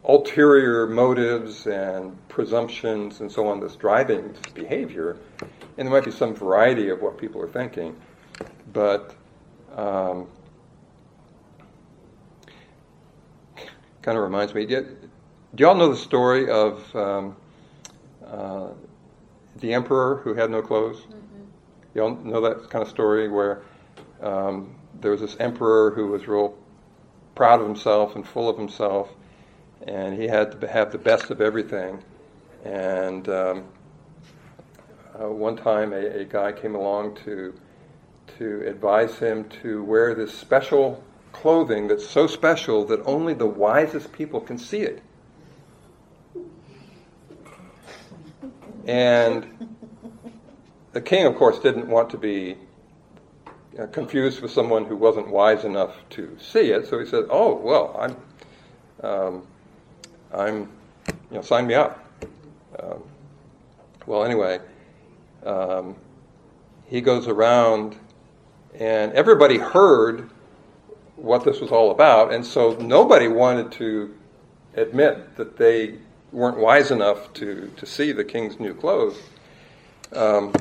[0.04, 5.16] ulterior motives and presumptions and so on that's driving this behavior.
[5.76, 7.96] And there might be some variety of what people are thinking.
[8.72, 9.14] But
[9.74, 10.28] um,
[14.02, 14.66] kind of reminds me.
[15.54, 17.36] Do, y'all know the story of um,
[18.26, 18.68] uh,
[19.56, 21.06] the emperor who had no clothes?
[21.94, 23.62] Y'all know that kind of story where
[24.20, 26.56] um, there was this emperor who was real
[27.36, 29.10] proud of himself and full of himself,
[29.86, 32.02] and he had to have the best of everything.
[32.64, 33.64] And um,
[35.20, 37.54] uh, one time, a, a guy came along to
[38.38, 44.10] to advise him to wear this special clothing that's so special that only the wisest
[44.12, 45.00] people can see it.
[48.86, 49.76] And
[50.92, 52.56] the king, of course, didn't want to be
[53.78, 56.86] uh, confused with someone who wasn't wise enough to see it.
[56.86, 59.46] So he said, "Oh, well, I'm, um,
[60.32, 60.70] I'm,
[61.30, 62.04] you know, sign me up."
[62.78, 63.02] Um,
[64.06, 64.60] well, anyway,
[65.44, 65.96] um,
[66.86, 67.96] he goes around,
[68.78, 70.30] and everybody heard
[71.16, 74.14] what this was all about, and so nobody wanted to
[74.76, 75.98] admit that they
[76.34, 79.16] weren't wise enough to, to see the king's new clothes.
[80.12, 80.52] Um,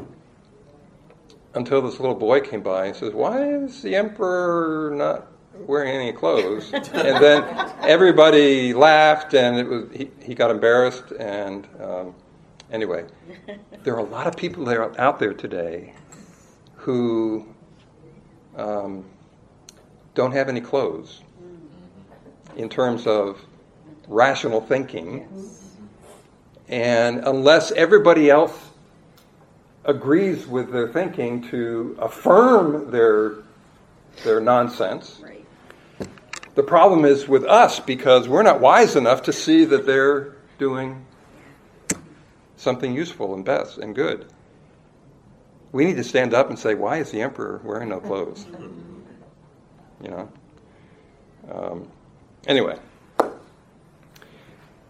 [1.56, 5.28] until this little boy came by and says, Why is the emperor not
[5.68, 6.72] wearing any clothes?
[6.74, 7.44] and then
[7.82, 11.12] everybody laughed and it was he, he got embarrassed.
[11.12, 12.16] And um,
[12.72, 13.06] anyway,
[13.84, 15.94] there are a lot of people there out there today
[16.76, 17.46] who
[18.56, 19.06] um,
[20.16, 21.22] don't have any clothes
[22.56, 23.40] in terms of
[24.08, 25.28] rational thinking.
[26.68, 28.58] And unless everybody else
[29.86, 33.36] agrees with their thinking to affirm their
[34.24, 35.20] their nonsense.
[35.24, 35.46] Right.
[36.56, 41.06] The problem is with us because we're not wise enough to see that they're doing
[42.58, 44.28] something useful and best and good.
[45.72, 48.46] We need to stand up and say, "Why is the emperor wearing no clothes?"
[50.02, 50.30] You know.
[51.52, 51.88] Um,
[52.48, 52.78] anyway,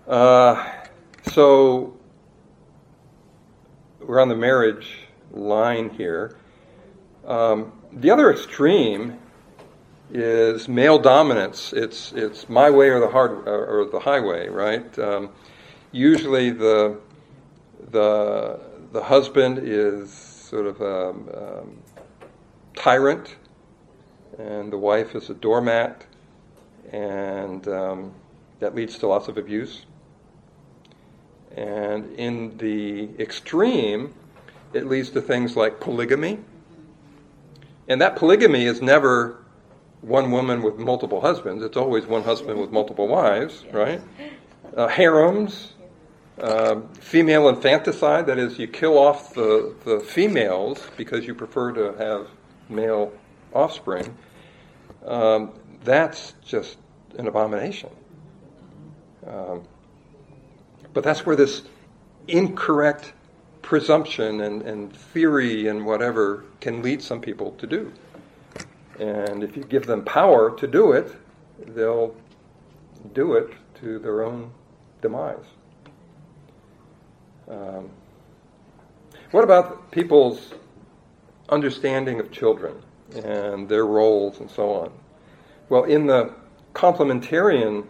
[0.08, 0.72] uh,
[1.32, 1.98] so
[4.00, 6.38] we're on the marriage line here.
[7.26, 9.18] Um, the other extreme
[10.12, 11.74] is male dominance.
[11.74, 15.00] It's it's my way or the hard or the highway, right?
[15.00, 15.30] Um,
[15.92, 17.00] usually the
[17.92, 18.60] the
[18.92, 21.82] the husband is sort of a um,
[22.76, 23.36] tyrant,
[24.38, 26.06] and the wife is a doormat,
[26.92, 28.14] and um,
[28.60, 29.86] that leads to lots of abuse.
[31.56, 34.14] And in the extreme,
[34.74, 36.40] it leads to things like polygamy.
[37.88, 39.44] And that polygamy is never
[40.02, 44.02] one woman with multiple husbands, it's always one husband with multiple wives, right?
[44.76, 45.74] Uh, harems,
[46.42, 51.94] uh, female infanticide, that is, you kill off the, the females because you prefer to
[51.98, 52.28] have
[52.68, 53.14] male
[53.54, 54.18] offspring.
[55.06, 56.78] Um, that's just
[57.18, 57.90] an abomination.
[59.26, 59.64] Um,
[60.94, 61.64] but that's where this
[62.28, 63.14] incorrect
[63.62, 67.92] presumption and, and theory and whatever can lead some people to do.
[69.00, 71.16] And if you give them power to do it,
[71.76, 72.16] they'll
[73.14, 73.52] do it
[73.82, 74.52] to their own
[75.02, 75.46] demise.
[77.50, 77.90] Um,
[79.32, 80.54] what about people's
[81.50, 82.76] understanding of children
[83.26, 84.92] and their roles and so on?
[85.70, 86.34] Well, in the
[86.74, 87.86] complementarian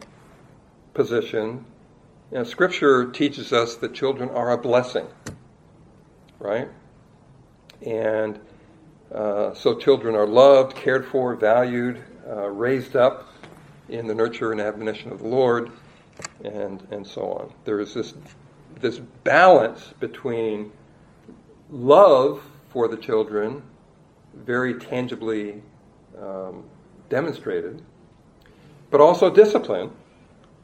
[0.93, 1.65] position,
[2.33, 5.05] you know, Scripture teaches us that children are a blessing,
[6.39, 6.67] right?
[7.85, 8.39] And
[9.13, 13.31] uh, so children are loved, cared for, valued, uh, raised up
[13.87, 15.69] in the nurture and admonition of the Lord,
[16.43, 17.53] and, and so on.
[17.65, 18.15] There is this,
[18.79, 20.71] this balance between
[21.69, 23.61] love for the children,
[24.33, 25.61] very tangibly
[26.19, 26.63] um,
[27.09, 27.83] demonstrated,
[28.89, 29.91] but also discipline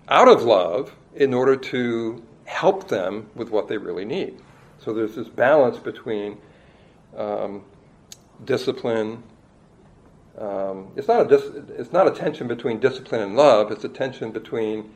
[0.07, 4.39] out of love in order to help them with what they really need.
[4.79, 6.37] So there's this balance between
[7.15, 7.63] um,
[8.45, 9.23] discipline.
[10.37, 13.71] Um, it's not a dis- it's not a tension between discipline and love.
[13.71, 14.91] It's a tension between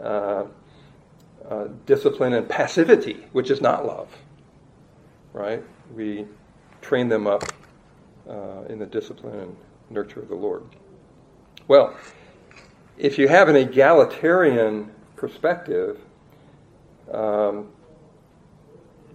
[0.00, 0.44] uh,
[1.48, 4.08] uh, discipline and passivity, which is not love.
[5.32, 5.62] Right?
[5.94, 6.26] We
[6.80, 7.44] train them up
[8.28, 9.56] uh, in the discipline and
[9.90, 10.62] nurture of the Lord.
[11.68, 11.96] Well,
[12.96, 15.98] if you have an egalitarian perspective,
[17.12, 17.68] um,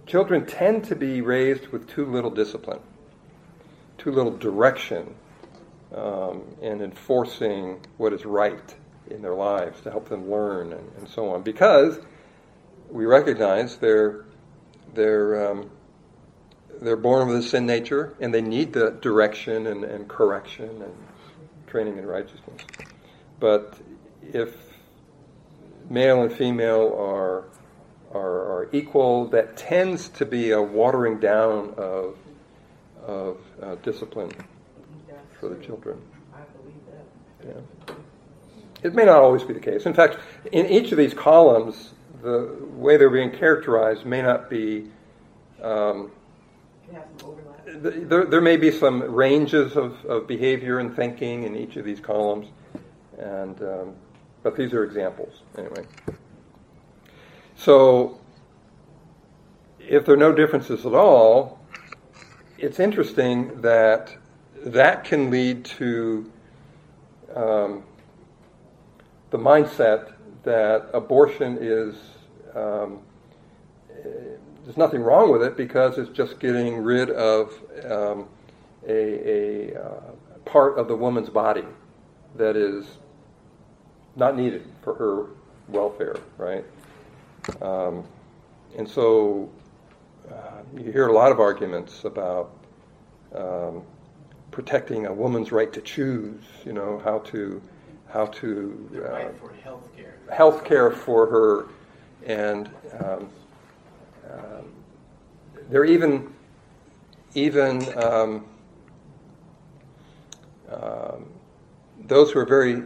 [0.06, 2.80] children tend to be raised with too little discipline,
[3.98, 5.14] too little direction
[5.94, 8.74] um, in enforcing what is right
[9.10, 11.42] in their lives to help them learn and, and so on.
[11.42, 11.98] Because
[12.90, 14.24] we recognize they're
[14.94, 15.70] they're um,
[16.80, 20.92] they're born with a sin nature and they need the direction and, and correction and
[21.66, 22.62] training in righteousness.
[23.38, 23.78] But
[24.22, 24.54] if
[25.92, 27.44] male and female are,
[28.12, 32.16] are, are equal, that tends to be a watering down of,
[33.06, 34.32] of uh, discipline
[35.38, 36.00] for the children.
[37.44, 37.94] Yeah.
[38.82, 39.86] It may not always be the case.
[39.86, 40.18] In fact,
[40.50, 44.86] in each of these columns, the way they're being characterized may not be.
[45.60, 46.10] Um,
[47.66, 52.00] there, there may be some ranges of, of behavior and thinking in each of these
[52.00, 52.48] columns,
[53.18, 53.94] and um,
[54.42, 55.84] but these are examples anyway.
[57.56, 58.18] So,
[59.78, 61.60] if there are no differences at all,
[62.58, 64.16] it's interesting that
[64.64, 66.30] that can lead to
[67.34, 67.82] um,
[69.30, 70.12] the mindset
[70.44, 71.94] that abortion is
[72.54, 73.00] um,
[74.64, 77.52] there's nothing wrong with it because it's just getting rid of
[77.84, 78.28] um,
[78.86, 80.00] a, a uh,
[80.44, 81.64] part of the woman's body
[82.36, 82.86] that is
[84.16, 85.26] not needed for her
[85.68, 86.64] welfare, right?
[87.60, 88.04] Um,
[88.76, 89.50] and so
[90.30, 92.50] uh, you hear a lot of arguments about
[93.34, 93.82] um,
[94.50, 97.60] protecting a woman's right to choose, you know, how to
[98.08, 100.14] how to The right for health care.
[100.30, 101.66] health care for her,
[102.26, 102.68] and
[103.00, 103.28] um,
[104.30, 104.72] um,
[105.70, 106.32] there are even
[107.34, 108.44] even um,
[110.70, 111.26] um,
[112.06, 112.82] those who are very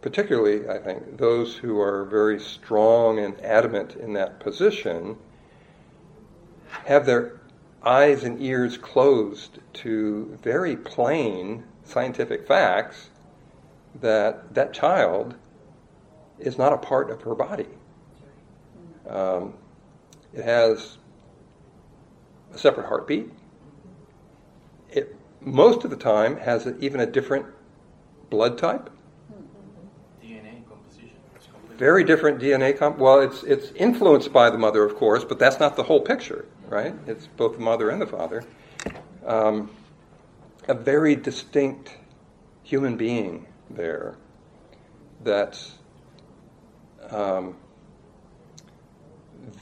[0.00, 5.16] particularly, I think, those who are very strong and adamant in that position
[6.86, 7.40] have their
[7.82, 13.10] eyes and ears closed to very plain scientific facts
[14.00, 15.34] that that child
[16.38, 17.66] is not a part of her body.
[19.08, 19.54] Um,
[20.32, 20.98] it has
[22.54, 23.30] a separate heartbeat.
[24.90, 27.46] It most of the time has a, even a different
[28.28, 28.90] blood type.
[30.22, 31.16] DNA composition.
[31.34, 32.98] It's completely Very different DNA comp.
[32.98, 36.44] Well, it's it's influenced by the mother, of course, but that's not the whole picture,
[36.68, 36.94] right?
[37.06, 38.44] It's both the mother and the father.
[39.24, 39.70] Um,
[40.68, 41.96] a very distinct
[42.64, 44.16] human being there
[45.24, 45.78] that's
[47.08, 47.56] um,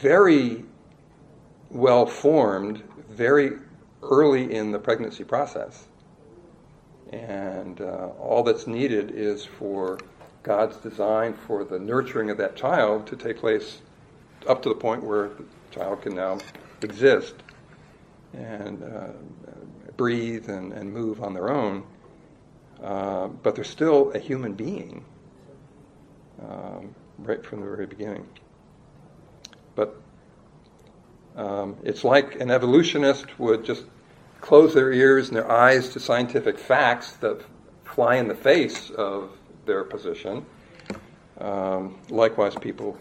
[0.01, 0.65] very
[1.71, 3.61] well formed, very
[4.03, 5.87] early in the pregnancy process.
[7.13, 10.01] And uh, all that's needed is for
[10.49, 13.83] God's design for the nurturing of that child to take place
[14.47, 16.39] up to the point where the child can now
[16.81, 17.35] exist
[18.33, 19.09] and uh,
[19.99, 21.85] breathe and, and move on their own.
[22.83, 25.05] Uh, but they're still a human being
[26.43, 28.27] um, right from the very beginning.
[29.75, 30.01] But
[31.37, 33.85] um, it's like an evolutionist would just
[34.41, 37.43] close their ears and their eyes to scientific facts that
[37.85, 39.38] fly in the face of
[39.69, 40.45] their position.
[41.41, 42.99] Um, likewise, people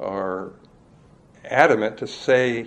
[0.00, 0.50] are
[1.44, 2.66] adamant to say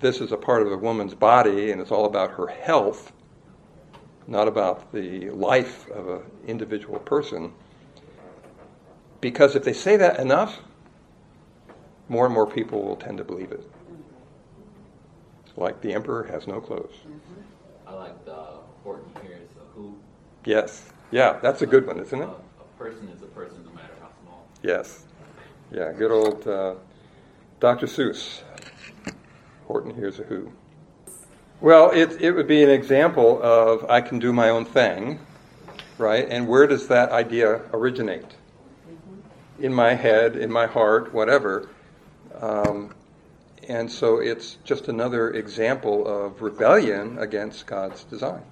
[0.00, 3.12] this is a part of a woman's body and it's all about her health,
[4.26, 7.52] not about the life of an individual person.
[9.20, 10.60] Because if they say that enough,
[12.08, 13.70] more and more people will tend to believe it.
[15.56, 16.94] Like the emperor has no clothes.
[17.86, 18.46] I like the
[18.82, 19.94] Horton Hears a Who.
[20.44, 20.90] Yes.
[21.10, 22.28] Yeah, that's a good one, isn't it?
[22.28, 24.46] A, a person is a person no matter how small.
[24.62, 25.04] Yes.
[25.72, 26.74] Yeah, good old uh,
[27.58, 27.86] Dr.
[27.86, 28.42] Seuss.
[29.66, 30.52] Horton Hears a Who.
[31.60, 35.20] Well, it, it would be an example of I can do my own thing,
[35.98, 36.26] right?
[36.28, 38.36] And where does that idea originate?
[39.58, 41.68] In my head, in my heart, whatever.
[42.40, 42.94] Um,
[43.68, 48.42] and so it's just another example of rebellion against God's design.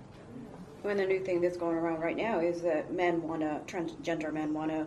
[0.88, 4.32] When the new thing that's going around right now is that men want to, transgender
[4.32, 4.86] men want to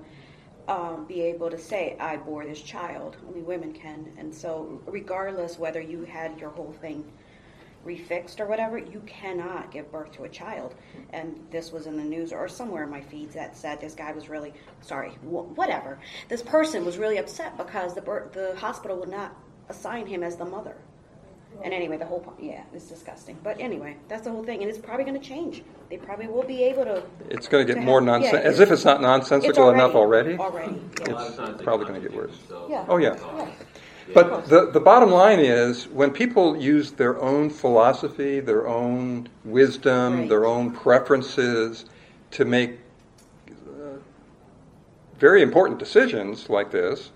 [0.67, 3.17] um, be able to say, I bore this child.
[3.27, 4.11] Only women can.
[4.17, 7.05] And so, regardless whether you had your whole thing
[7.85, 10.73] refixed or whatever, you cannot give birth to a child.
[11.13, 14.11] And this was in the news or somewhere in my feeds that said this guy
[14.11, 15.99] was really sorry, wh- whatever.
[16.29, 19.35] This person was really upset because the bir- the hospital would not
[19.69, 20.77] assign him as the mother.
[21.63, 23.37] And anyway, the whole po- yeah, it's disgusting.
[23.43, 25.63] But anyway, that's the whole thing, and it's probably going to change.
[25.89, 27.03] They probably will be able to.
[27.29, 29.59] It's going to to get more have- nonsense, yeah, as if it's not nonsensical it's
[29.59, 30.37] already, enough already.
[30.37, 31.49] Already, A yeah.
[31.51, 32.35] It's probably gonna get worse.
[32.69, 32.85] Yeah.
[32.87, 33.15] Oh, yeah.
[33.15, 34.13] Yeah.
[34.13, 40.21] But the, the bottom line is when people use their own philosophy, their own wisdom,
[40.21, 40.29] Right.
[40.29, 41.85] their own preferences
[42.31, 42.79] to make
[43.49, 43.97] uh,
[45.17, 47.11] very important decisions like this,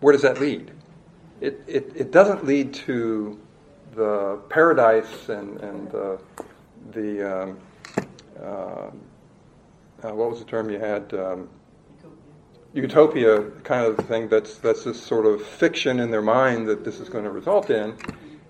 [0.00, 0.70] where does that lead?
[1.40, 3.38] It, it, it doesn't lead to
[3.98, 6.18] the paradise and, and the,
[6.92, 7.58] the um,
[8.40, 11.12] uh, uh, what was the term you had?
[11.12, 11.48] Um,
[12.74, 17.00] utopia kind of thing that's that's this sort of fiction in their mind that this
[17.00, 17.94] is going to result in.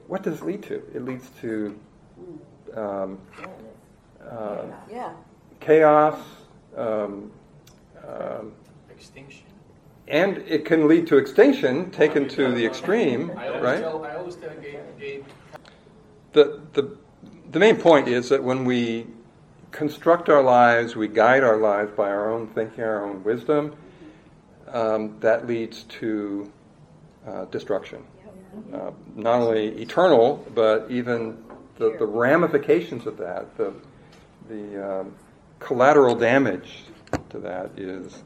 [0.06, 0.74] What does it lead to?
[0.94, 1.78] It leads to
[2.74, 3.18] um,
[4.30, 5.12] uh, Yeah.
[5.60, 6.18] chaos,
[6.76, 7.30] um,
[8.06, 8.52] um,
[8.90, 9.47] Extinction.
[10.08, 13.80] And it can lead to extinction taken to the extreme, I always right?
[13.80, 15.22] tell, I always tell gay, gay
[16.32, 16.96] The, the,
[17.50, 19.06] the main point is that when we
[19.70, 23.76] construct our lives, we guide our lives by our own thinking, our own wisdom,
[24.68, 26.50] um, that leads to
[27.26, 28.02] uh, destruction.
[28.72, 31.36] Uh, not only eternal, but even
[31.76, 33.72] the, the ramifications of that, the,
[34.48, 35.14] the um,
[35.58, 36.84] collateral damage
[37.28, 38.22] to that is,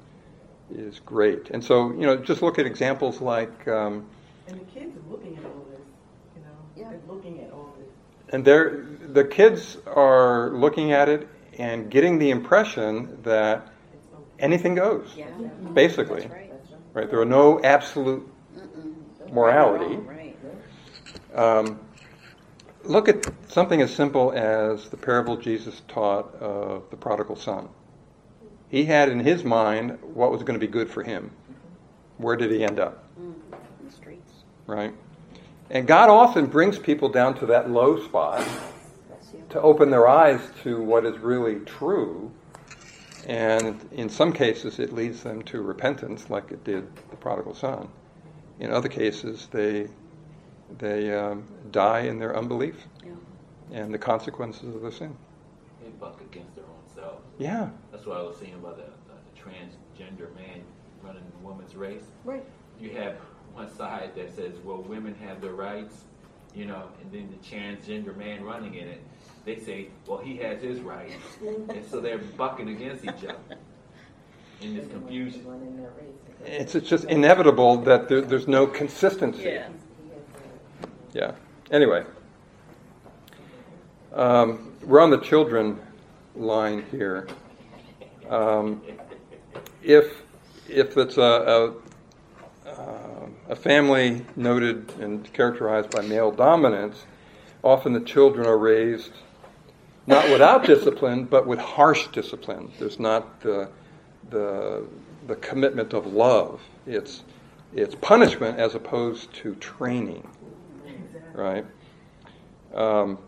[0.74, 1.50] is great.
[1.50, 3.66] And so, you know, just look at examples like.
[3.68, 4.06] Um,
[4.48, 5.80] And the kids are looking at all this,
[6.36, 6.90] you know, Yeah.
[6.90, 7.88] they're looking at all this.
[8.34, 14.22] And they're, the kids are looking at it and getting the impression that okay.
[14.38, 15.26] anything goes, Yeah.
[15.74, 16.22] basically.
[16.22, 16.52] That's right.
[16.94, 17.10] Right?
[17.10, 19.32] There are no absolute Mm-mm.
[19.32, 19.96] morality.
[19.96, 20.36] Right.
[21.34, 21.80] Um,
[22.84, 27.68] look at something as simple as the parable Jesus taught of the prodigal son.
[28.72, 31.30] He had in his mind what was going to be good for him.
[32.16, 33.04] Where did he end up?
[33.20, 33.34] Mm.
[33.80, 34.32] In the streets.
[34.66, 34.94] Right?
[35.70, 38.48] And God often brings people down to that low spot
[39.50, 42.32] to open their eyes to what is really true.
[43.26, 47.88] And in some cases, it leads them to repentance, like it did the prodigal son.
[48.58, 49.88] In other cases, they
[50.78, 53.12] they um, die in their unbelief Yeah.
[53.70, 55.14] and the consequences of the sin.
[55.82, 57.18] They buck against their own self.
[57.38, 57.68] Yeah,
[58.02, 60.64] That's what I was saying about the, the, the transgender man
[61.04, 62.02] running the woman's race.
[62.24, 62.44] Right.
[62.80, 63.14] You have
[63.54, 66.02] one side that says, well, women have their rights,
[66.52, 69.00] you know, and then the transgender man running in it,
[69.44, 71.14] they say, well, he has his rights.
[71.68, 73.56] and so they're bucking against each other
[74.62, 75.86] in this confusion.
[76.44, 79.44] it's, it's just inevitable that there, there's no consistency.
[79.44, 79.68] Yeah.
[81.12, 81.32] Yeah.
[81.70, 82.04] Anyway,
[84.12, 85.78] um, we're on the children
[86.34, 87.28] line here.
[88.32, 88.82] Um,
[89.82, 90.22] if
[90.68, 97.04] if it's a, a uh, a family noted and characterized by male dominance,
[97.62, 99.12] often the children are raised
[100.06, 102.72] not without discipline, but with harsh discipline.
[102.78, 103.68] There's not the
[104.30, 104.86] the
[105.26, 106.62] the commitment of love.
[106.86, 107.22] It's
[107.74, 110.26] it's punishment as opposed to training
[111.34, 111.64] right?
[112.74, 113.18] Um,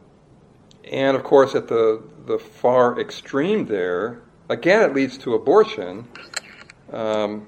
[0.91, 6.09] and of course, at the the far extreme there, again, it leads to abortion,
[6.92, 7.47] um,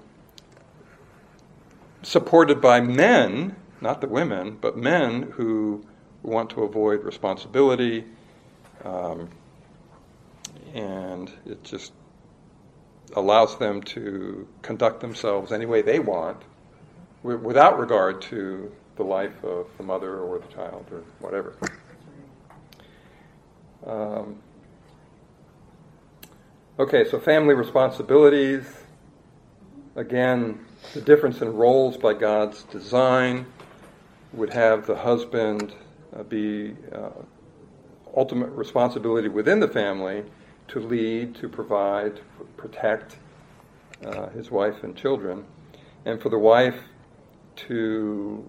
[2.03, 5.85] supported by men, not the women, but men who
[6.23, 8.05] want to avoid responsibility,
[8.85, 9.29] um,
[10.75, 11.93] and it just
[13.15, 16.43] allows them to conduct themselves any way they want,
[17.23, 21.55] wi- without regard to the life of the mother or the child or whatever.
[23.87, 24.43] Um,
[26.79, 28.65] okay, so family responsibilities.
[29.95, 30.61] Again,
[30.93, 33.47] the difference in roles by God's design
[34.33, 35.73] would have the husband
[36.15, 37.11] uh, be uh,
[38.15, 40.25] ultimate responsibility within the family
[40.69, 42.21] to lead, to provide,
[42.57, 43.17] protect
[44.05, 45.45] uh, his wife and children,
[46.05, 46.79] and for the wife
[47.57, 48.45] to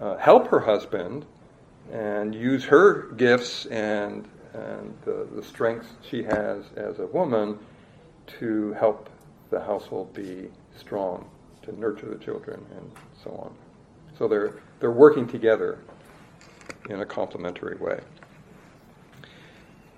[0.00, 1.24] uh, help her husband
[1.92, 4.28] and use her gifts and
[4.58, 7.58] and the, the strengths she has as a woman
[8.38, 9.08] to help
[9.50, 11.28] the household be strong,
[11.62, 12.92] to nurture the children and
[13.22, 13.54] so on.
[14.18, 15.78] So they're they're working together
[16.88, 18.00] in a complementary way.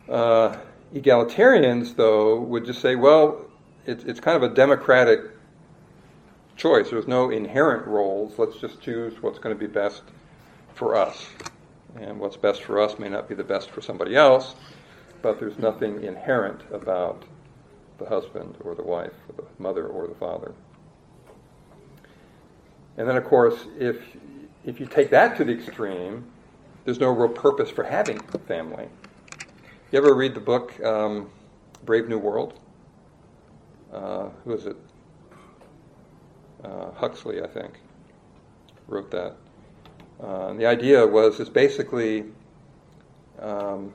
[0.08, 0.56] Uh,
[0.94, 3.46] egalitarians, though, would just say, well,
[3.86, 5.20] it's it's kind of a democratic
[6.56, 6.90] choice.
[6.90, 8.38] There's no inherent roles.
[8.38, 10.02] Let's just choose what's going to be best
[10.74, 11.26] for us.
[11.96, 14.54] And what's best for us may not be the best for somebody else,
[15.22, 17.24] but there's nothing inherent about
[17.98, 20.54] the husband or the wife or the mother or the father.
[22.96, 24.00] And then, of course, if,
[24.64, 26.24] if you take that to the extreme,
[26.84, 28.88] there's no real purpose for having a family.
[29.92, 31.30] You ever read the book um,
[31.84, 32.58] Brave New World?
[33.92, 34.76] Uh, who is it?
[36.64, 37.74] uh, Huxley, I think,
[38.86, 39.36] wrote that.
[40.22, 42.24] Uh, and the idea was it's basically,
[43.38, 43.92] um,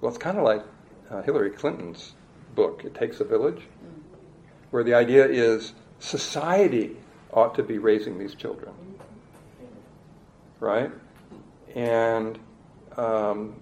[0.00, 0.62] well, it's kind of like
[1.10, 2.14] uh, Hillary Clinton's
[2.54, 3.62] book, It Takes a Village,
[4.70, 6.96] where the idea is society
[7.32, 8.72] ought to be raising these children,
[10.60, 10.90] right?
[11.74, 12.38] And
[12.96, 13.54] um,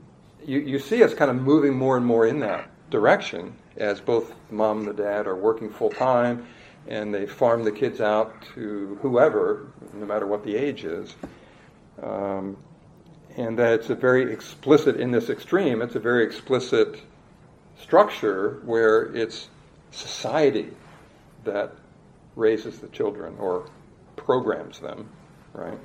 [0.44, 4.34] you, you see us kind of moving more and more in that direction as both
[4.50, 6.46] mom and the dad are working full time
[6.88, 11.14] and they farm the kids out to whoever, no matter what the age is.
[12.02, 12.56] Um,
[13.36, 17.00] and that it's a very explicit, in this extreme, it's a very explicit
[17.80, 19.48] structure where it's
[19.92, 20.68] society
[21.44, 21.72] that
[22.36, 23.68] raises the children or
[24.16, 25.08] programs them,
[25.52, 25.78] right?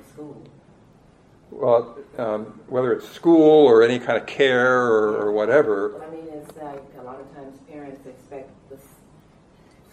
[1.50, 6.10] Well, um, whether it's school or any kind of care or, or whatever, But I
[6.10, 8.76] mean, it's like a lot of times parents expect the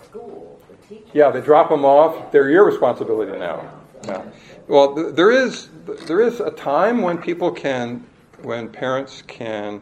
[0.04, 1.06] school, the teacher.
[1.14, 2.32] yeah, they drop them off.
[2.32, 3.72] They're your responsibility now.
[4.08, 4.32] No.
[4.68, 5.70] Well, th- there is
[6.08, 8.06] there is a time when people can,
[8.42, 9.82] when parents can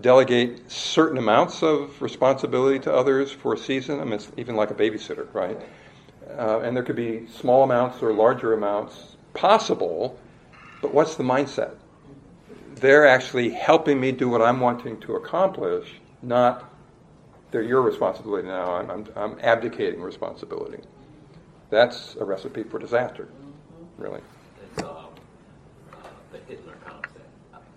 [0.00, 4.00] delegate certain amounts of responsibility to others for a season.
[4.00, 5.60] I mean, it's even like a babysitter, right?
[6.38, 10.18] Uh, and there could be small amounts or larger amounts possible,
[10.80, 11.74] but what's the mindset?
[12.76, 16.72] They're actually helping me do what I'm wanting to accomplish, not
[17.50, 18.74] they're your responsibility now.
[18.74, 20.82] I'm, I'm, I'm abdicating responsibility.
[21.70, 23.28] That's a recipe for disaster,
[23.98, 24.20] really.
[24.62, 24.88] It's um,
[25.92, 25.96] uh,
[26.32, 27.18] the Hitler concept.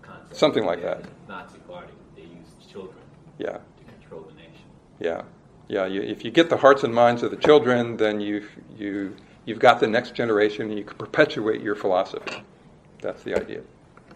[0.02, 0.36] concept.
[0.36, 1.04] Something like that.
[1.28, 2.98] Nazi Party, they used children
[3.38, 4.66] Yeah, to control the nation.
[5.00, 5.24] yeah,
[5.68, 5.86] yeah.
[5.86, 9.16] You, if you get the hearts and minds of the children, then you've you
[9.46, 12.44] you've got the next generation, and you can perpetuate your philosophy.
[13.02, 13.62] That's the idea.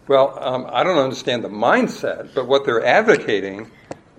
[0.08, 3.68] Well, um, I don't understand the mindset, but what they're advocating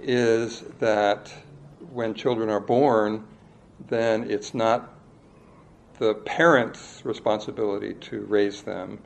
[0.01, 1.33] is that
[1.93, 3.23] when children are born,
[3.87, 4.93] then it's not
[5.99, 8.99] the parents' responsibility to raise them,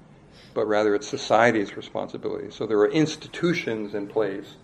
[0.53, 2.51] but rather it's society's responsibility.
[2.51, 4.55] So there are institutions in place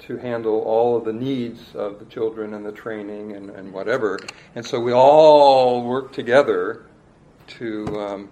[0.00, 4.18] to handle all of the needs of the children and the training and, and whatever.
[4.54, 6.86] And so we all work together
[7.58, 8.28] to um,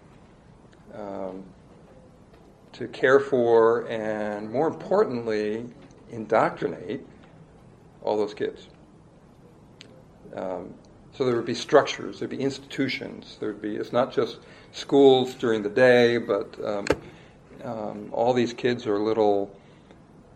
[0.95, 1.45] um,
[2.72, 5.66] to care for and, more importantly,
[6.11, 7.05] indoctrinate
[8.03, 8.68] all those kids.
[10.34, 10.74] Um,
[11.18, 14.38] so there would be structures, there'd be institutions, there'd be, it's not just
[14.70, 16.86] schools during the day, but um,
[17.64, 19.52] um, all these kids are little,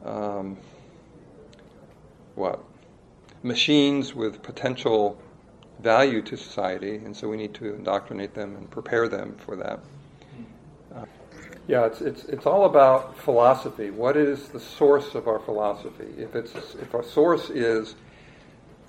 [0.05, 0.57] um,
[2.35, 2.65] what,
[3.45, 5.17] machines with potential
[5.79, 9.79] value to society, and so we need to indoctrinate them and prepare them for that.
[10.93, 11.05] Uh,
[11.69, 13.91] yeah, it's, it's, it's all about philosophy.
[13.91, 16.09] What is the source of our philosophy?
[16.19, 17.95] If, it's, if our source is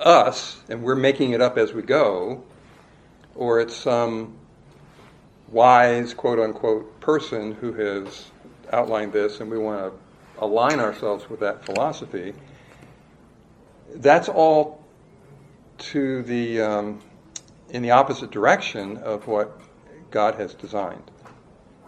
[0.03, 2.43] us and we're making it up as we go,
[3.35, 4.35] or it's some
[5.49, 8.31] wise, quote unquote, person who has
[8.71, 12.33] outlined this and we want to align ourselves with that philosophy,
[13.95, 14.83] that's all
[15.77, 17.01] to the um,
[17.69, 19.59] in the opposite direction of what
[20.11, 21.11] God has designed.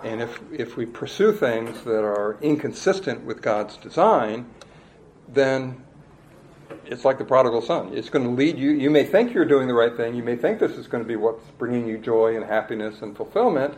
[0.03, 4.47] And if if we pursue things that are inconsistent with God's design,
[5.28, 5.85] then
[6.88, 7.92] it's like the prodigal son.
[7.94, 8.72] It's going to lead you.
[8.72, 10.16] You may think you're doing the right thing.
[10.16, 13.16] You may think this is going to be what's bringing you joy and happiness and
[13.16, 13.76] fulfillment,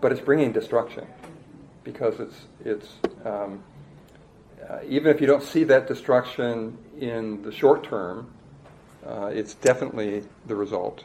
[0.00, 1.06] but it's bringing destruction
[1.84, 2.88] because it's it's
[3.24, 3.62] um,
[4.68, 8.30] uh, even if you don't see that destruction in the short term,
[9.06, 11.04] uh, it's definitely the result,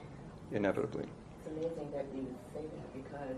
[0.52, 1.06] inevitably.
[1.46, 3.36] It's amazing that you say that because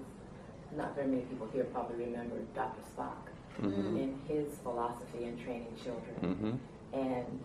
[0.75, 2.81] not very many people here probably remember Dr.
[2.95, 3.29] Spock
[3.61, 4.01] Mhm.
[4.03, 6.59] and his philosophy in training children.
[6.93, 7.39] hmm And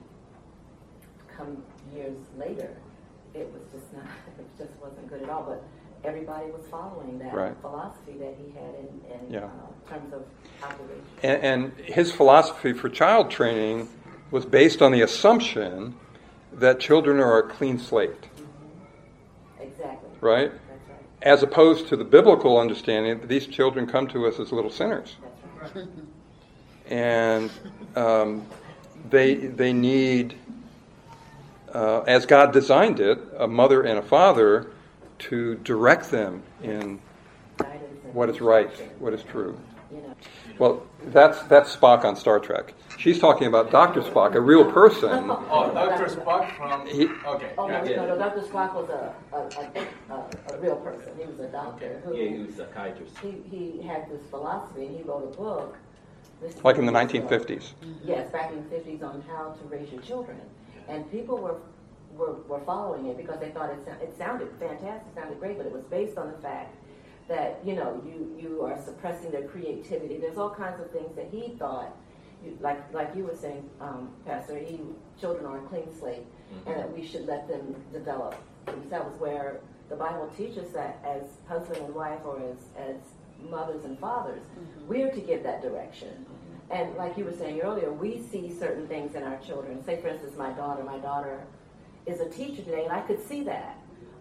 [1.41, 1.63] come
[1.95, 2.71] years later,
[3.35, 4.05] it was just not,
[4.39, 5.43] it just wasn't good at all.
[5.43, 5.63] But
[6.09, 7.55] everybody was following that Right.
[7.61, 9.45] philosophy that he had in, in Yeah.
[9.45, 10.25] uh, terms of
[10.63, 11.05] operation.
[11.23, 13.89] And, and his philosophy for child training
[14.31, 15.97] was based on the assumption
[16.53, 18.29] that children are a clean slate,
[19.61, 20.09] Exactly.
[20.21, 20.53] right?
[21.23, 25.17] As opposed to the biblical understanding that these children come to us as little sinners.
[25.61, 25.87] Right.
[26.89, 27.51] and
[27.95, 28.47] um,
[29.11, 30.35] they they need,
[31.75, 34.71] uh, as God designed it, a mother and a father
[35.21, 37.01] to direct them in
[38.13, 39.59] what is right, what is true.
[40.59, 42.75] Well, that's that's Spock on Star Trek.
[42.99, 45.31] She's talking about Doctor Spock, a real person.
[45.31, 46.07] Oh, Dr.
[46.15, 46.87] Spock from.
[46.87, 47.53] He- okay.
[47.57, 47.97] Oh, no, yeah.
[47.97, 48.43] no, no, Dr.
[48.43, 51.13] Spock was a, a, a, a, a real person.
[51.19, 53.19] He was a doctor who Yeah, he was a psychiatrist.
[53.19, 55.77] he, he had this philosophy and he wrote a book.
[56.63, 57.73] Like in the 1950s.
[58.05, 60.39] Yes, back in the 50s on how to raise your children.
[60.89, 61.57] And people were,
[62.17, 65.67] were, were following it because they thought it, sou- it sounded fantastic, sounded great, but
[65.67, 66.77] it was based on the fact
[67.29, 70.19] that, you know, you, you are suppressing their creativity.
[70.19, 71.97] There's all kinds of things that he thought,
[72.61, 74.81] like, like you were saying, um, Pastor, he,
[75.21, 76.69] children are a clean slate mm-hmm.
[76.69, 78.35] and that we should let them develop.
[78.67, 82.97] And that was where the Bible teaches that as husband and wife or as, as
[83.49, 84.89] mothers and fathers, mm-hmm.
[84.89, 86.09] we're to give that direction.
[86.09, 86.40] Mm-hmm.
[86.71, 89.85] And like you were saying earlier, we see certain things in our children.
[89.85, 90.85] Say, for instance, my daughter.
[90.85, 91.41] My daughter
[92.07, 93.77] is a teacher today, and I could see that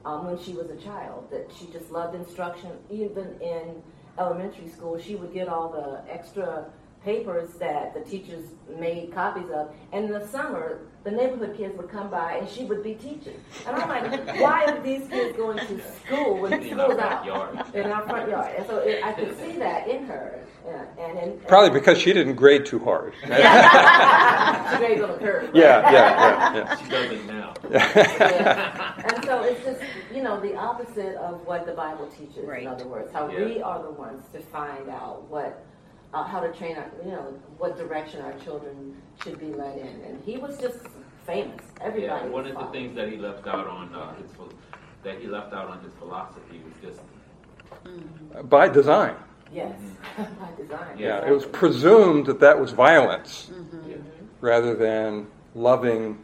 [0.06, 2.72] um, when she was a child, that she just loved instruction.
[2.89, 3.82] Even in
[4.18, 6.66] elementary school, she would get all the extra
[7.04, 8.45] papers that the teachers
[8.78, 9.74] made copies of.
[9.93, 13.39] And in the summer, the neighborhood kids would come by and she would be teaching.
[13.66, 17.76] And I'm like, why are these kids going to school when In our school's out?
[17.76, 18.54] In our front yard.
[18.58, 20.43] And so it, I could see that in her.
[20.70, 23.13] Yeah, and in, Probably because she didn't grade too hard.
[23.22, 25.49] she grazed on the curve.
[25.53, 26.78] yeah, yeah, yeah.
[26.78, 27.53] She does it now.
[27.72, 29.13] yeah, Yeah.
[29.15, 29.82] And so it's just,
[30.13, 32.61] you know, the opposite of what the Bible teaches, Right.
[32.63, 33.45] in other words, how Yeah.
[33.45, 35.65] we are the ones to find out what,
[36.13, 40.01] uh, how to train our, you know, what direction our children should be led in.
[40.05, 40.80] And he was just
[41.26, 41.61] famous.
[41.82, 44.30] Everybody Yeah, was one of the things that he left out on uh, his
[45.03, 49.15] that he left out on his philosophy was just By design.
[49.54, 49.80] Yes,
[50.18, 50.97] by design.
[50.97, 53.50] Yeah, it was presumed that that was violence
[53.88, 53.95] yeah,
[54.41, 56.20] rather than loving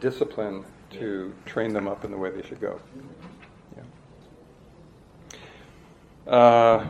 [0.00, 2.78] discipline to train them up in the way they should go.
[6.26, 6.32] Yeah.
[6.32, 6.86] Uh,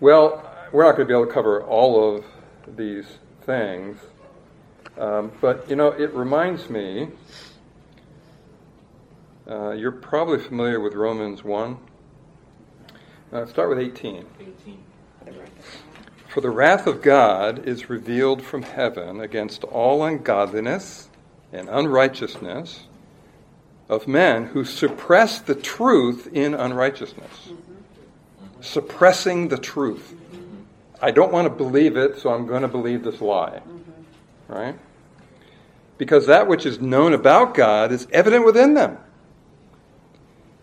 [0.00, 2.24] well, we're not going to be able to cover all of
[2.76, 3.06] these
[3.42, 3.98] things,
[4.98, 7.08] um, but you know, it reminds me.
[9.48, 11.78] Uh, you're probably familiar with Romans 1.
[13.30, 14.24] Uh, start with 18.
[14.40, 14.78] 18.
[16.28, 21.10] For the wrath of God is revealed from heaven against all ungodliness
[21.52, 22.86] and unrighteousness
[23.88, 27.50] of men who suppress the truth in unrighteousness.
[28.62, 30.14] Suppressing the truth.
[31.02, 33.60] I don't want to believe it, so I'm going to believe this lie.
[34.48, 34.78] Right?
[35.98, 38.96] Because that which is known about God is evident within them.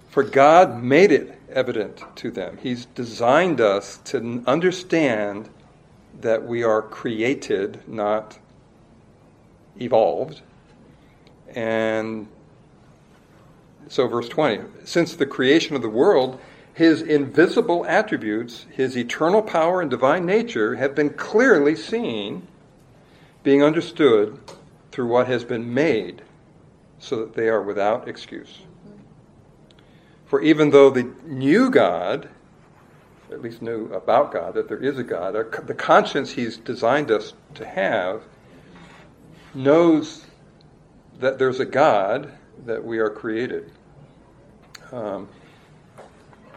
[0.10, 2.58] For God made it evident to them.
[2.62, 5.50] He's designed us to understand
[6.22, 8.40] that we are created, not
[9.80, 10.42] evolved.
[11.54, 12.28] And
[13.88, 16.40] so, verse 20 since the creation of the world,
[16.74, 22.48] his invisible attributes, his eternal power and divine nature, have been clearly seen,
[23.44, 24.40] being understood
[24.92, 26.22] through what has been made,
[27.00, 28.60] so that they are without excuse.
[30.26, 32.30] For even though they knew God,
[33.32, 35.34] at least knew about God, that there is a God,
[35.68, 38.24] the conscience He's designed us to have
[39.54, 40.26] knows
[41.20, 42.32] that there's a God,
[42.66, 43.72] that we are created.
[44.92, 45.28] Um,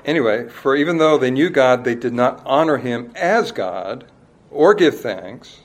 [0.05, 4.07] anyway, for even though they knew God, they did not honor Him as God
[4.51, 5.61] or give thanks,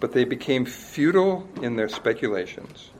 [0.00, 2.90] but they became futile in their speculations,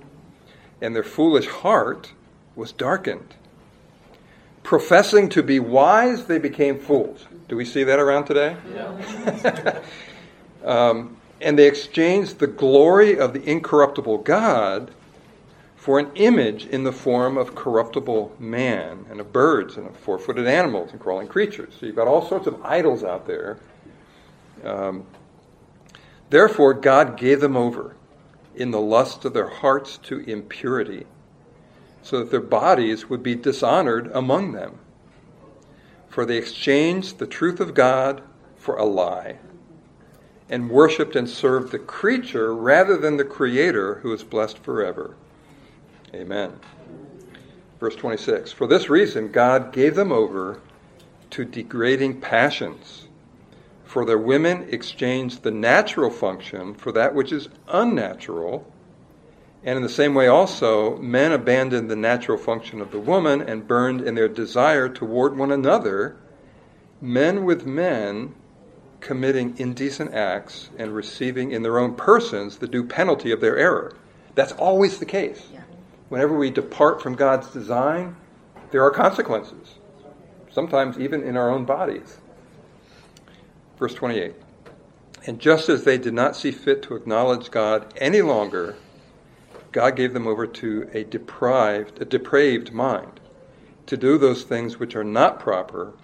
[0.81, 2.13] and their foolish heart
[2.57, 3.35] was darkened.
[4.65, 7.27] Professing to be wise, they became fools.
[7.49, 8.57] Do we see that around today?
[8.75, 9.81] Yeah.
[10.65, 14.91] Um, and they exchanged the glory of the incorruptible God
[15.77, 20.19] for an image in the form of corruptible man and of birds and of four
[20.19, 21.75] footed animals and crawling creatures.
[21.79, 23.59] So you've got all sorts of idols out there.
[24.65, 25.05] Um,
[26.31, 27.95] therefore, God gave them over
[28.55, 31.05] in the lust of their hearts to impurity,
[32.05, 34.79] so that their bodies would be dishonored among them.
[36.09, 38.23] For they exchanged the truth of God
[38.57, 39.39] for a lie
[40.49, 45.17] and worshiped and served the creature rather than the Creator who is blessed forever.
[46.15, 46.61] Amen.
[47.81, 50.61] Verse 26 For this reason, God gave them over
[51.31, 53.09] to degrading passions.
[53.85, 58.71] For their women exchanged the natural function for that which is unnatural.
[59.65, 63.67] And in the same way, also, men abandoned the natural function of the woman and
[63.67, 66.17] burned in their desire toward one another,
[67.01, 68.35] men with men
[69.01, 73.95] committing indecent acts and receiving in their own persons the due penalty of their error.
[74.35, 75.47] That's always the case.
[75.53, 75.61] Yeah.
[76.11, 78.17] Whenever we depart from God's design,
[78.71, 79.77] there are consequences,
[80.51, 82.19] sometimes even in our own bodies.
[83.79, 84.35] Verse 28
[85.27, 88.77] And just as they did not see fit to acknowledge God any longer,
[89.75, 93.19] God gave them over to a deprived, a depraved mind,
[93.87, 95.95] to do those things which are not proper,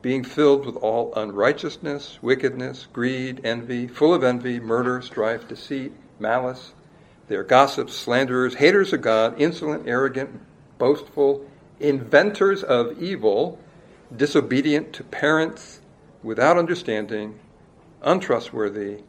[0.00, 6.72] being filled with all unrighteousness, wickedness, greed, envy, full of envy, murder, strife, deceit, malice.
[7.28, 10.40] They are gossips, slanderers, haters of God, insolent, arrogant,
[10.78, 11.46] boastful,
[11.80, 13.58] inventors of evil,
[14.16, 15.82] disobedient to parents,
[16.22, 17.38] without understanding,
[18.00, 19.02] untrustworthy,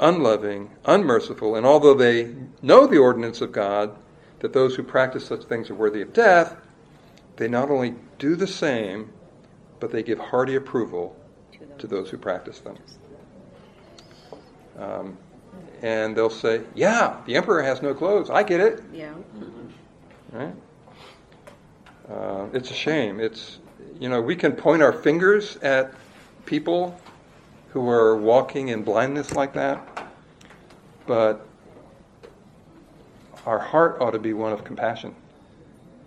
[0.00, 3.96] unloving, unmerciful, and although they know the ordinance of God,
[4.40, 6.56] that those who practice such things are worthy of death,
[7.36, 9.12] they not only do the same,
[9.80, 11.16] but they give hearty approval
[11.78, 12.76] to those who practice them.
[14.78, 15.18] Um,
[15.82, 18.30] and they'll say, Yeah, the emperor has no clothes.
[18.30, 18.82] I get it.
[18.92, 19.14] Yeah.
[20.32, 20.54] Right?
[22.08, 23.20] Uh, it's a shame.
[23.20, 23.58] It's,
[24.00, 25.92] you know, we can point our fingers at
[26.46, 26.98] people
[27.72, 30.08] who are walking in blindness like that,
[31.06, 31.46] but
[33.46, 35.14] our heart ought to be one of compassion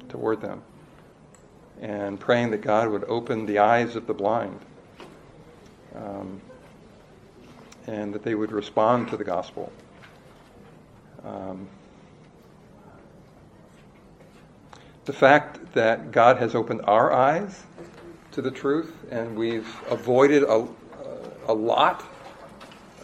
[0.10, 0.62] toward them
[1.82, 4.60] and praying that God would open the eyes of the blind
[5.96, 6.40] um,
[7.88, 9.72] and that they would respond to the gospel.
[11.26, 11.68] Um,
[15.06, 17.64] the fact that God has opened our eyes
[18.32, 20.68] to the truth and we've avoided a,
[21.52, 22.06] a lot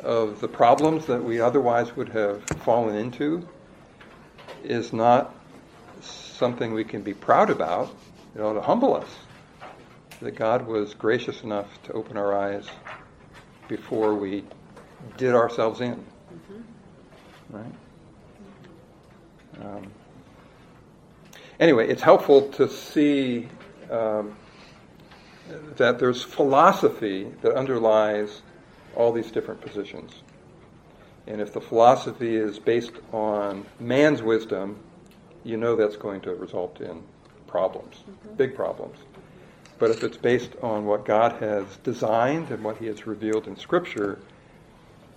[0.03, 3.45] of the problems that we otherwise would have fallen into
[4.63, 5.35] is not
[6.01, 7.93] something we can be proud about.
[8.35, 9.09] It ought to humble us
[10.21, 12.67] that God was gracious enough to open our eyes
[13.67, 14.45] before we
[15.17, 16.01] did ourselves in.
[17.49, 17.73] Right?
[19.61, 19.91] Um,
[21.59, 23.49] anyway, it's helpful to see
[23.91, 24.37] um,
[25.77, 28.41] that there's philosophy that underlies
[28.95, 30.11] all these different positions.
[31.27, 34.79] And if the philosophy is based on man's wisdom,
[35.43, 37.03] you know that's going to result in
[37.47, 38.03] problems,
[38.35, 38.97] big problems.
[39.79, 43.55] But if it's based on what God has designed and what He has revealed in
[43.57, 44.19] Scripture,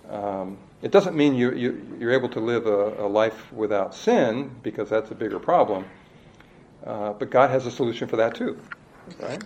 [0.09, 4.51] um, it doesn't mean you, you, you're able to live a, a, life without sin,
[4.61, 5.85] because that's a bigger problem.
[6.85, 8.59] Uh, but God has a solution for that too,
[9.19, 9.41] right?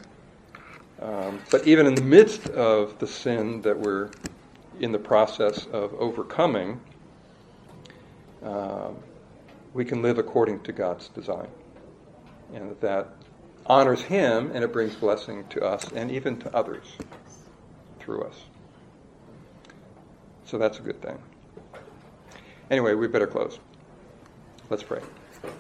[1.02, 4.10] Um, but even in the midst of the sin that we're
[4.80, 6.80] in the process of overcoming,
[8.44, 8.90] uh,
[9.74, 11.48] we can live according to God's design.
[12.54, 13.10] And that
[13.66, 16.86] honors Him and it brings blessing to us and even to others
[18.00, 18.44] through us.
[20.46, 21.18] So that's a good thing.
[22.70, 23.60] Anyway, we better close.
[24.70, 25.02] Let's pray.